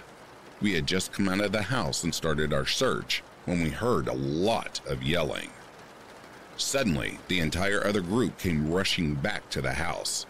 [0.62, 4.06] We had just come out of the house and started our search when we heard
[4.06, 5.50] a lot of yelling.
[6.56, 10.26] Suddenly, the entire other group came rushing back to the house.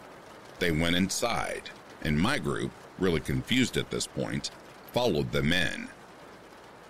[0.59, 1.71] They went inside,
[2.03, 4.51] and my group, really confused at this point,
[4.93, 5.89] followed them in.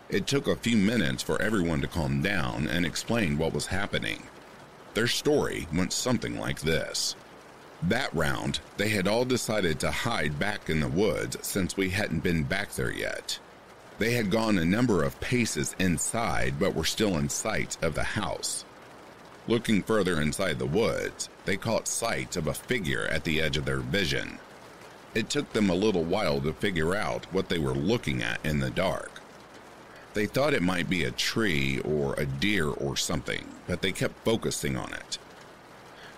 [0.08, 4.24] It took a few minutes for everyone to calm down and explain what was happening.
[4.92, 7.16] Their story went something like this.
[7.82, 12.22] That round, they had all decided to hide back in the woods since we hadn't
[12.22, 13.38] been back there yet.
[13.98, 18.02] They had gone a number of paces inside but were still in sight of the
[18.02, 18.64] house.
[19.46, 23.64] Looking further inside the woods, they caught sight of a figure at the edge of
[23.64, 24.38] their vision.
[25.14, 28.60] It took them a little while to figure out what they were looking at in
[28.60, 29.20] the dark.
[30.14, 34.24] They thought it might be a tree or a deer or something, but they kept
[34.24, 35.18] focusing on it.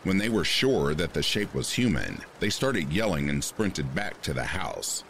[0.04, 4.22] When they were sure that the shape was human, they started yelling and sprinted back
[4.22, 5.02] to the house.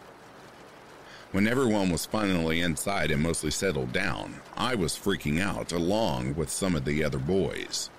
[1.33, 6.49] When everyone was finally inside and mostly settled down, I was freaking out along with
[6.49, 7.89] some of the other boys.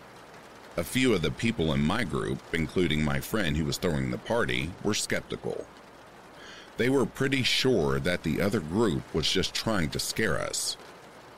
[0.79, 4.17] A few of the people in my group, including my friend who was throwing the
[4.17, 5.67] party, were skeptical.
[6.77, 10.77] They were pretty sure that the other group was just trying to scare us.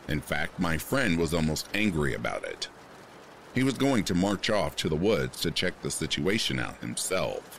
[0.07, 2.69] In fact, my friend was almost angry about it.
[3.55, 7.59] He was going to march off to the woods to check the situation out himself.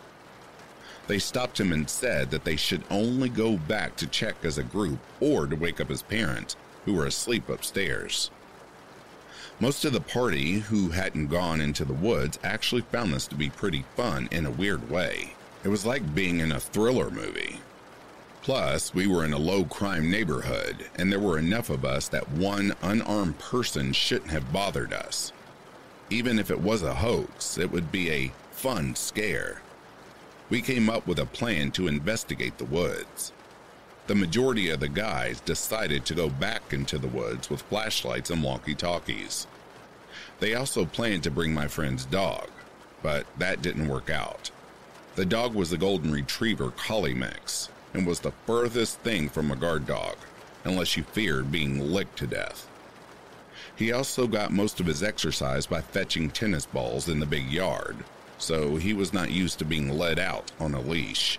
[1.08, 4.64] They stopped him and said that they should only go back to check as a
[4.64, 6.56] group or to wake up his parents,
[6.86, 8.30] who were asleep upstairs.
[9.62, 13.52] Most of the party who hadn't gone into the woods actually found this to be
[13.52, 15.36] pretty fun in a weird way.
[15.64, 17.60] It was like being in a thriller movie.
[18.42, 22.32] Plus, we were in a low crime neighborhood, and there were enough of us that
[22.32, 25.32] one unarmed person shouldn't have bothered us.
[26.10, 29.62] Even if it was a hoax, it would be a fun scare.
[30.50, 33.32] We came up with a plan to investigate the woods.
[34.08, 38.42] The majority of the guys decided to go back into the woods with flashlights and
[38.42, 39.46] walkie talkies.
[40.42, 42.50] They also planned to bring my friend's dog,
[43.04, 44.50] but that didn't work out.
[45.14, 49.56] The dog was a golden retriever collie mix, and was the furthest thing from a
[49.56, 50.18] guard dog,
[50.64, 52.68] unless you feared being licked to death.
[53.76, 57.98] He also got most of his exercise by fetching tennis balls in the big yard,
[58.40, 61.38] so he was not used to being led out on a leash.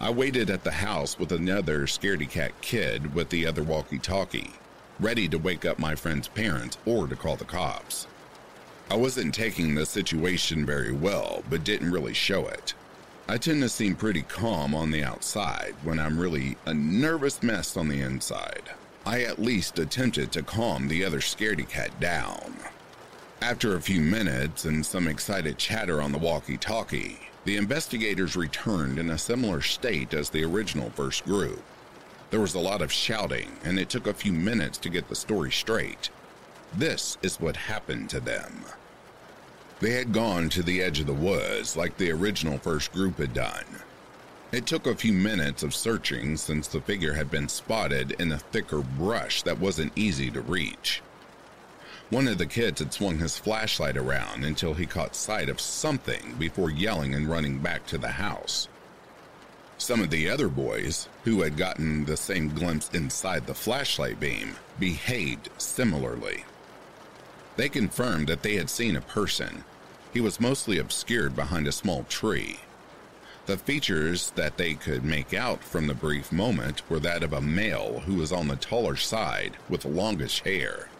[0.00, 4.54] I waited at the house with another scaredy cat kid with the other walkie talkie,
[5.02, 8.06] ready to wake up my friend's parents or to call the cops.
[8.88, 12.74] I wasn't taking the situation very well, but didn't really show it.
[13.28, 17.76] I tend to seem pretty calm on the outside when I'm really a nervous mess
[17.76, 18.70] on the inside.
[19.04, 22.54] I at least attempted to calm the other scaredy cat down.
[23.40, 29.00] After a few minutes and some excited chatter on the walkie talkie, the investigators returned
[29.00, 31.62] in a similar state as the original first group.
[32.32, 35.14] There was a lot of shouting, and it took a few minutes to get the
[35.14, 36.08] story straight.
[36.72, 38.64] This is what happened to them.
[39.80, 43.34] They had gone to the edge of the woods like the original first group had
[43.34, 43.66] done.
[44.50, 48.38] It took a few minutes of searching since the figure had been spotted in a
[48.38, 51.02] thicker brush that wasn't easy to reach.
[52.08, 56.36] One of the kids had swung his flashlight around until he caught sight of something
[56.38, 58.68] before yelling and running back to the house.
[59.82, 64.54] Some of the other boys, who had gotten the same glimpse inside the flashlight beam,
[64.78, 66.44] behaved similarly.
[67.56, 69.64] They confirmed that they had seen a person,
[70.12, 72.60] he was mostly obscured behind a small tree.
[73.46, 77.40] The features that they could make out from the brief moment were that of a
[77.40, 80.90] male who was on the taller side with longish hair.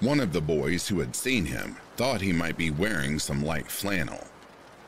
[0.00, 3.70] One of the boys who had seen him thought he might be wearing some light
[3.70, 4.26] flannel.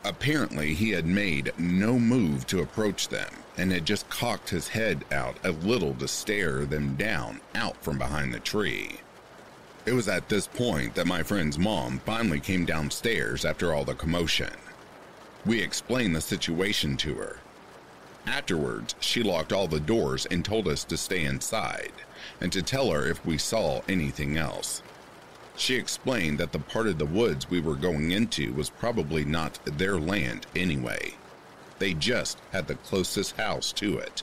[0.09, 5.04] Apparently, he had made no move to approach them and had just cocked his head
[5.12, 9.00] out a little to stare them down out from behind the tree.
[9.84, 13.94] It was at this point that my friend's mom finally came downstairs after all the
[13.94, 14.54] commotion.
[15.44, 17.40] We explained the situation to her.
[18.26, 21.92] Afterwards, she locked all the doors and told us to stay inside
[22.40, 24.82] and to tell her if we saw anything else.
[25.59, 29.59] She explained that the part of the woods we were going into was probably not
[29.64, 31.14] their land anyway.
[31.80, 34.22] They just had the closest house to it.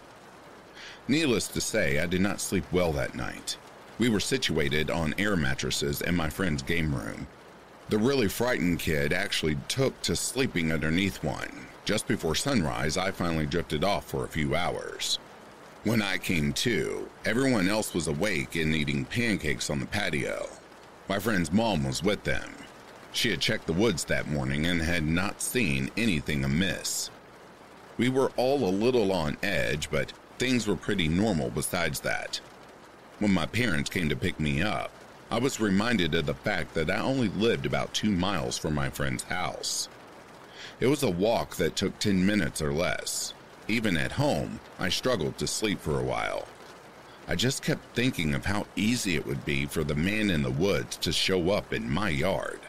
[1.09, 3.57] Needless to say, I did not sleep well that night.
[3.99, 7.27] We were situated on air mattresses in my friend's game room.
[7.89, 11.67] The really frightened kid actually took to sleeping underneath one.
[11.83, 15.19] Just before sunrise, I finally drifted off for a few hours.
[15.83, 20.47] When I came to, everyone else was awake and eating pancakes on the patio.
[21.07, 22.55] My friend's mom was with them.
[23.11, 27.11] She had checked the woods that morning and had not seen anything amiss.
[27.97, 32.41] We were all a little on edge, but things were pretty normal besides that.
[33.19, 34.91] When my parents came to pick me up,
[35.29, 38.89] I was reminded of the fact that I only lived about two miles from my
[38.89, 39.87] friend's house.
[40.79, 43.33] It was a walk that took 10 minutes or less.
[43.67, 46.47] Even at home, I struggled to sleep for a while.
[47.27, 50.51] I just kept thinking of how easy it would be for the man in the
[50.51, 52.59] woods to show up in my yard.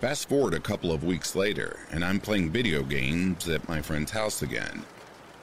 [0.00, 4.12] Fast forward a couple of weeks later, and I'm playing video games at my friend's
[4.12, 4.84] house again.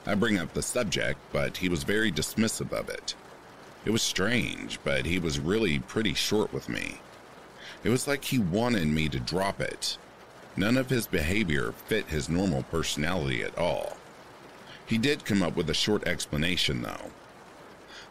[0.06, 3.14] I bring up the subject, but he was very dismissive of it.
[3.84, 7.00] It was strange, but he was really pretty short with me.
[7.84, 9.98] It was like he wanted me to drop it.
[10.56, 13.98] None of his behavior fit his normal personality at all.
[14.86, 17.10] He did come up with a short explanation, though.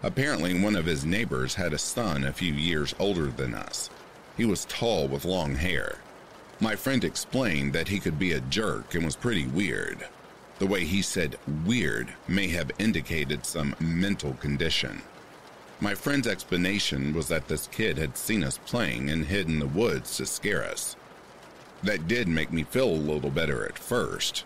[0.01, 3.89] Apparently, one of his neighbors had a son a few years older than us.
[4.37, 5.97] He was tall with long hair.
[6.61, 10.07] My friend explained that he could be a jerk and was pretty weird.
[10.59, 15.01] The way he said weird may have indicated some mental condition.
[15.81, 19.67] My friend's explanation was that this kid had seen us playing and hid in the
[19.67, 20.97] woods to scare us.
[21.83, 24.43] That did make me feel a little better at first.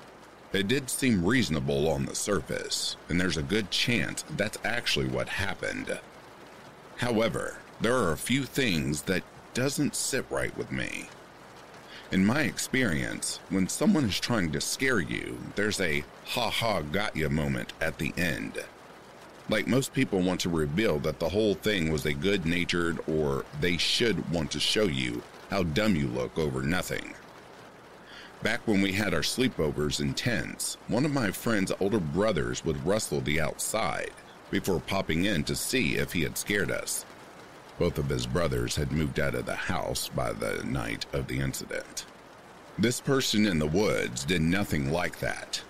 [0.53, 5.27] It did seem reasonable on the surface, and there's a good chance that's actually what
[5.27, 5.99] happened.
[6.97, 9.23] However, there are a few things that
[9.55, 11.09] doesn't sit right with me.
[12.11, 17.15] In my experience, when someone is trying to scare you, there's a ha ha got
[17.15, 18.63] ya moment at the end.
[19.49, 23.43] Like most people want to reveal that the whole thing was a good natured or
[23.59, 27.15] they should want to show you how dumb you look over nothing.
[28.43, 32.85] Back when we had our sleepovers in tents, one of my friend's older brothers would
[32.85, 34.11] rustle the outside
[34.51, 37.05] before popping in to see if he had scared us.
[37.79, 41.39] Both of his brothers had moved out of the house by the night of the
[41.39, 42.05] incident.
[42.77, 45.61] This person in the woods did nothing like that.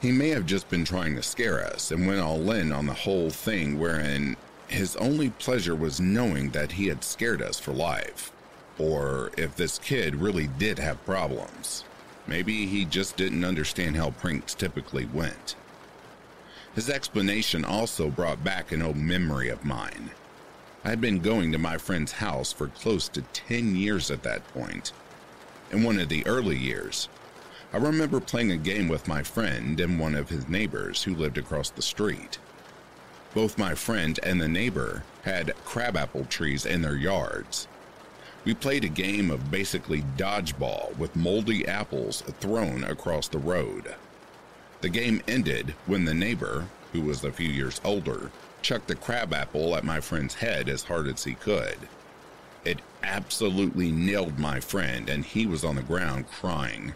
[0.00, 2.94] He may have just been trying to scare us and went all in on the
[2.94, 4.36] whole thing, wherein
[4.68, 8.30] his only pleasure was knowing that he had scared us for life.
[8.78, 11.82] Or if this kid really did have problems.
[12.26, 15.56] Maybe he just didn't understand how pranks typically went.
[16.74, 20.10] His explanation also brought back an old memory of mine.
[20.84, 24.46] I had been going to my friend's house for close to 10 years at that
[24.48, 24.92] point.
[25.70, 27.08] In one of the early years,
[27.72, 31.38] I remember playing a game with my friend and one of his neighbors who lived
[31.38, 32.38] across the street.
[33.34, 37.68] Both my friend and the neighbor had crabapple trees in their yards.
[38.44, 43.94] We played a game of basically dodgeball with moldy apples thrown across the road.
[44.80, 49.76] The game ended when the neighbor, who was a few years older, chucked the crabapple
[49.76, 51.76] at my friend's head as hard as he could.
[52.64, 56.94] It absolutely nailed my friend, and he was on the ground crying.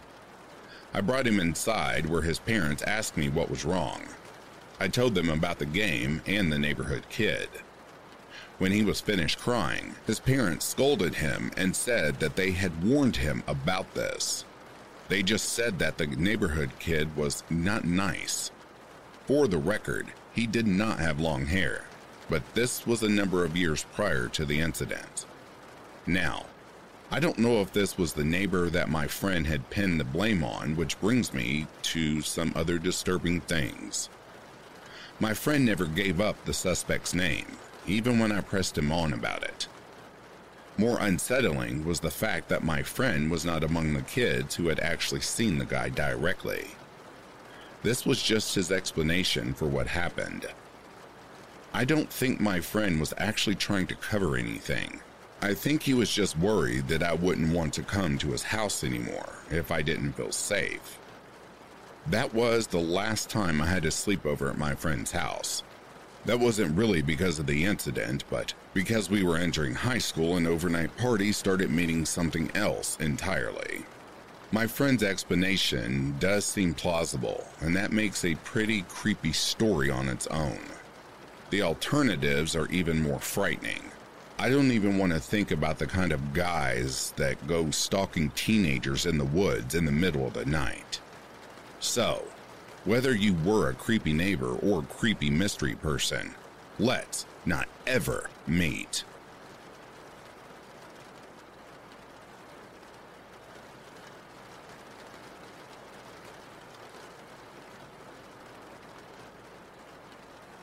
[0.92, 4.02] I brought him inside where his parents asked me what was wrong.
[4.80, 7.48] I told them about the game and the neighborhood kid.
[8.58, 13.16] When he was finished crying, his parents scolded him and said that they had warned
[13.16, 14.44] him about this.
[15.08, 18.50] They just said that the neighborhood kid was not nice.
[19.26, 21.84] For the record, he did not have long hair,
[22.30, 25.26] but this was a number of years prior to the incident.
[26.06, 26.46] Now,
[27.10, 30.42] I don't know if this was the neighbor that my friend had pinned the blame
[30.42, 34.08] on, which brings me to some other disturbing things.
[35.20, 37.46] My friend never gave up the suspect's name,
[37.86, 39.68] even when I pressed him on about it.
[40.78, 44.80] More unsettling was the fact that my friend was not among the kids who had
[44.80, 46.66] actually seen the guy directly.
[47.82, 50.46] This was just his explanation for what happened.
[51.72, 55.00] I don't think my friend was actually trying to cover anything.
[55.40, 58.82] I think he was just worried that I wouldn't want to come to his house
[58.82, 60.98] anymore if I didn't feel safe.
[62.08, 65.62] That was the last time I had to sleep over at my friend's house.
[66.26, 70.46] That wasn't really because of the incident, but because we were entering high school and
[70.46, 73.86] overnight parties started meaning something else entirely.
[74.50, 80.26] My friend's explanation does seem plausible, and that makes a pretty creepy story on its
[80.26, 80.58] own.
[81.50, 83.84] The alternatives are even more frightening.
[84.36, 89.06] I don't even want to think about the kind of guys that go stalking teenagers
[89.06, 91.00] in the woods in the middle of the night.
[91.78, 92.24] So,
[92.86, 96.32] whether you were a creepy neighbor or creepy mystery person,
[96.78, 99.02] let's not ever meet.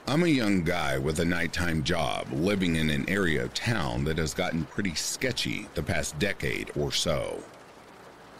[0.07, 4.17] I'm a young guy with a nighttime job living in an area of town that
[4.17, 7.43] has gotten pretty sketchy the past decade or so.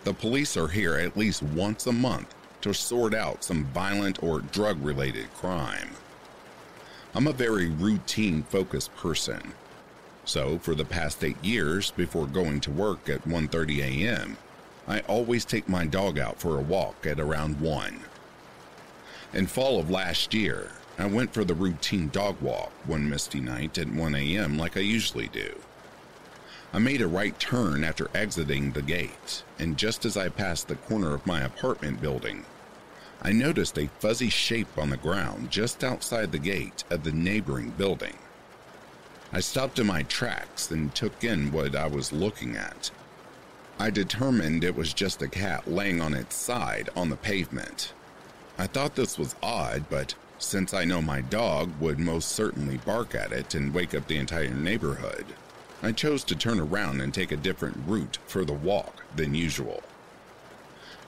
[0.04, 2.34] The police are here at least once a month
[2.64, 5.92] to sort out some violent or drug related crime.
[7.14, 9.54] I'm a very routine focused person.
[10.26, 14.38] So, for the past 8 years before going to work at 1:30 a.m.,
[14.88, 18.00] I always take my dog out for a walk at around 1.
[19.34, 23.78] In fall of last year, I went for the routine dog walk one misty night
[23.78, 24.58] at 1 a.m.
[24.58, 25.60] like I usually do.
[26.72, 30.76] I made a right turn after exiting the gate, and just as I passed the
[30.76, 32.46] corner of my apartment building,
[33.22, 37.70] I noticed a fuzzy shape on the ground just outside the gate of the neighboring
[37.72, 38.18] building.
[39.32, 42.92] I stopped in my tracks and took in what I was looking at.
[43.80, 47.94] I determined it was just a cat laying on its side on the pavement.
[48.58, 53.16] I thought this was odd, but since I know my dog would most certainly bark
[53.16, 55.26] at it and wake up the entire neighborhood,
[55.82, 59.82] I chose to turn around and take a different route for the walk than usual.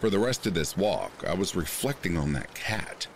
[0.06, 3.08] For the rest of this walk, I was reflecting on that cat.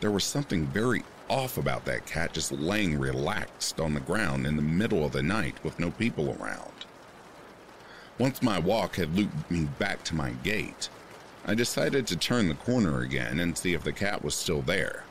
[0.00, 4.56] There was something very off about that cat just laying relaxed on the ground in
[4.56, 6.84] the middle of the night with no people around.
[8.18, 10.88] Once my walk had looped me back to my gate,
[11.44, 15.04] I decided to turn the corner again and see if the cat was still there.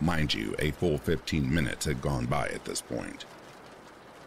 [0.00, 3.26] Mind you, a full 15 minutes had gone by at this point.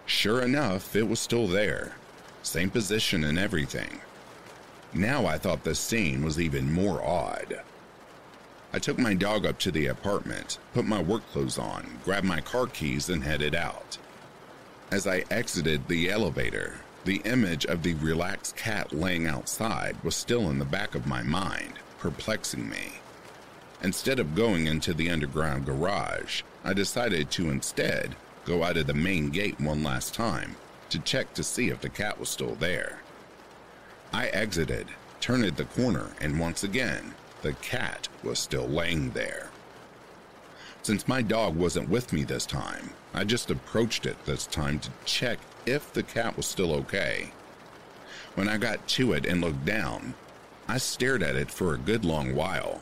[0.06, 1.96] Sure enough, it was still there.
[2.44, 4.02] Same position and everything.
[4.96, 7.62] Now I thought the scene was even more odd.
[8.72, 12.40] I took my dog up to the apartment, put my work clothes on, grabbed my
[12.40, 13.98] car keys, and headed out.
[14.92, 20.50] As I exited the elevator, the image of the relaxed cat laying outside was still
[20.50, 22.94] in the back of my mind, perplexing me.
[23.84, 28.16] Instead of going into the underground garage, I decided to instead
[28.46, 30.56] go out of the main gate one last time
[30.90, 33.02] to check to see if the cat was still there.
[34.16, 34.88] I exited,
[35.20, 39.50] turned the corner, and once again, the cat was still laying there.
[40.84, 44.90] Since my dog wasn't with me this time, I just approached it this time to
[45.04, 47.34] check if the cat was still okay.
[48.36, 50.14] When I got to it and looked down,
[50.66, 52.82] I stared at it for a good long while.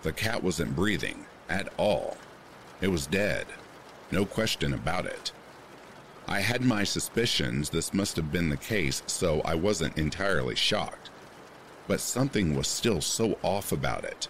[0.00, 2.16] The cat wasn't breathing at all.
[2.80, 3.48] It was dead.
[4.10, 5.30] No question about it.
[6.26, 11.10] I had my suspicions this must have been the case, so I wasn't entirely shocked.
[11.86, 14.28] But something was still so off about it.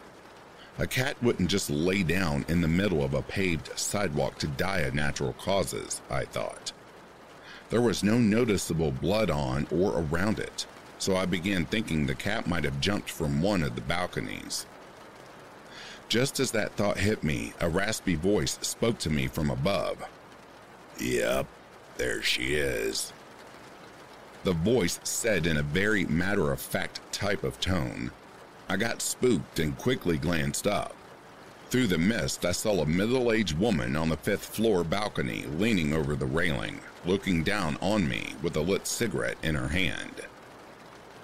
[0.76, 4.80] A cat wouldn't just lay down in the middle of a paved sidewalk to die
[4.80, 6.72] of natural causes, I thought.
[7.70, 10.66] There was no noticeable blood on or around it,
[10.98, 14.66] so I began thinking the cat might have jumped from one of the balconies.
[16.08, 20.04] Just as that thought hit me, a raspy voice spoke to me from above.
[21.00, 21.46] Yep,
[21.96, 23.12] there she is.
[24.44, 28.10] The voice said in a very matter of fact type of tone.
[28.68, 30.94] I got spooked and quickly glanced up.
[31.70, 35.92] Through the mist, I saw a middle aged woman on the fifth floor balcony leaning
[35.92, 40.22] over the railing, looking down on me with a lit cigarette in her hand.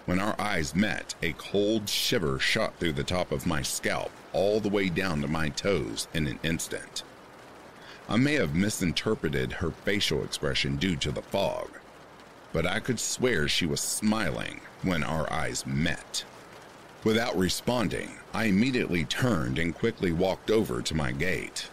[0.06, 4.60] When our eyes met, a cold shiver shot through the top of my scalp all
[4.60, 7.04] the way down to my toes in an instant.
[8.10, 11.70] I may have misinterpreted her facial expression due to the fog,
[12.52, 16.24] but I could swear she was smiling when our eyes met.
[17.04, 21.68] Without responding, I immediately turned and quickly walked over to my gate.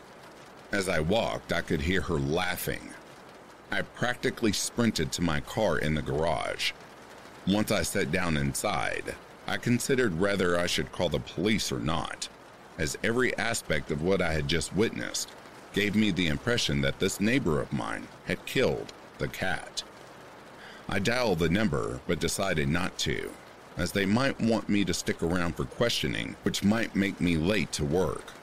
[0.72, 2.92] As I walked, I could hear her laughing.
[3.72, 6.72] I practically sprinted to my car in the garage,
[7.48, 9.16] once I sat down inside,
[9.48, 12.28] I considered whether I should call the police or not,
[12.78, 15.30] as every aspect of what I had just witnessed
[15.74, 19.84] gave me the impression that this neighbor of mine had killed the cat.
[20.90, 23.30] I dialed the number but decided not to,
[23.78, 27.72] as they might want me to stick around for questioning, which might make me late
[27.74, 28.34] to work.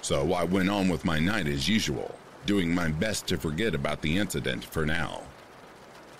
[0.00, 2.16] So I went on with my night as usual,
[2.46, 5.22] doing my best to forget about the incident for now.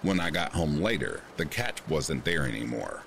[0.03, 3.03] When I got home later, the cat wasn't there anymore.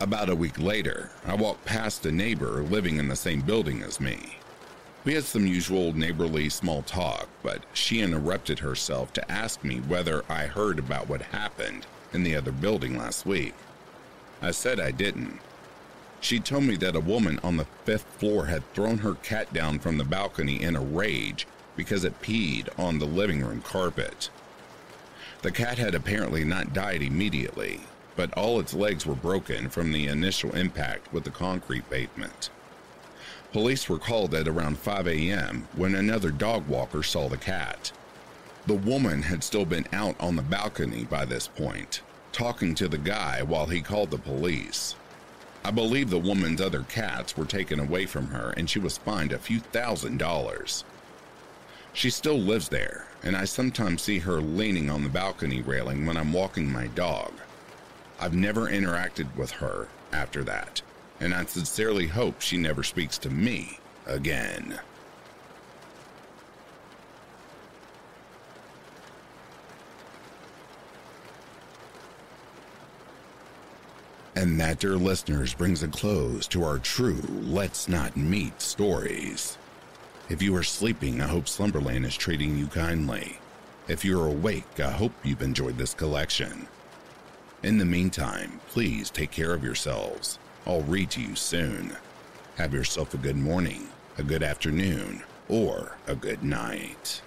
[0.00, 4.00] About a week later, I walked past a neighbor living in the same building as
[4.00, 4.38] me.
[5.06, 10.24] We had some usual neighborly small talk, but she interrupted herself to ask me whether
[10.28, 13.54] I heard about what happened in the other building last week.
[14.42, 15.38] I said I didn't.
[16.20, 19.78] She told me that a woman on the fifth floor had thrown her cat down
[19.78, 21.46] from the balcony in a rage
[21.76, 24.28] because it peed on the living room carpet.
[25.42, 27.82] The cat had apparently not died immediately,
[28.16, 32.50] but all its legs were broken from the initial impact with the concrete pavement.
[33.52, 35.68] Police were called at around 5 a.m.
[35.76, 37.92] when another dog walker saw the cat.
[38.66, 42.98] The woman had still been out on the balcony by this point, talking to the
[42.98, 44.96] guy while he called the police.
[45.64, 49.32] I believe the woman's other cats were taken away from her and she was fined
[49.32, 50.84] a few thousand dollars.
[51.92, 56.16] She still lives there, and I sometimes see her leaning on the balcony railing when
[56.16, 57.32] I'm walking my dog.
[58.20, 60.82] I've never interacted with her after that,
[61.20, 64.78] and I sincerely hope she never speaks to me again.
[74.34, 79.56] And that, dear listeners, brings a close to our true Let's Not Meet stories.
[80.28, 83.38] If you are sleeping, I hope Slumberland is treating you kindly.
[83.88, 86.68] If you are awake, I hope you've enjoyed this collection.
[87.62, 91.96] In the meantime, please take care of yourselves I'll read to you soon.
[92.56, 93.88] Have yourself a good morning,
[94.18, 97.22] a good afternoon, or a good night.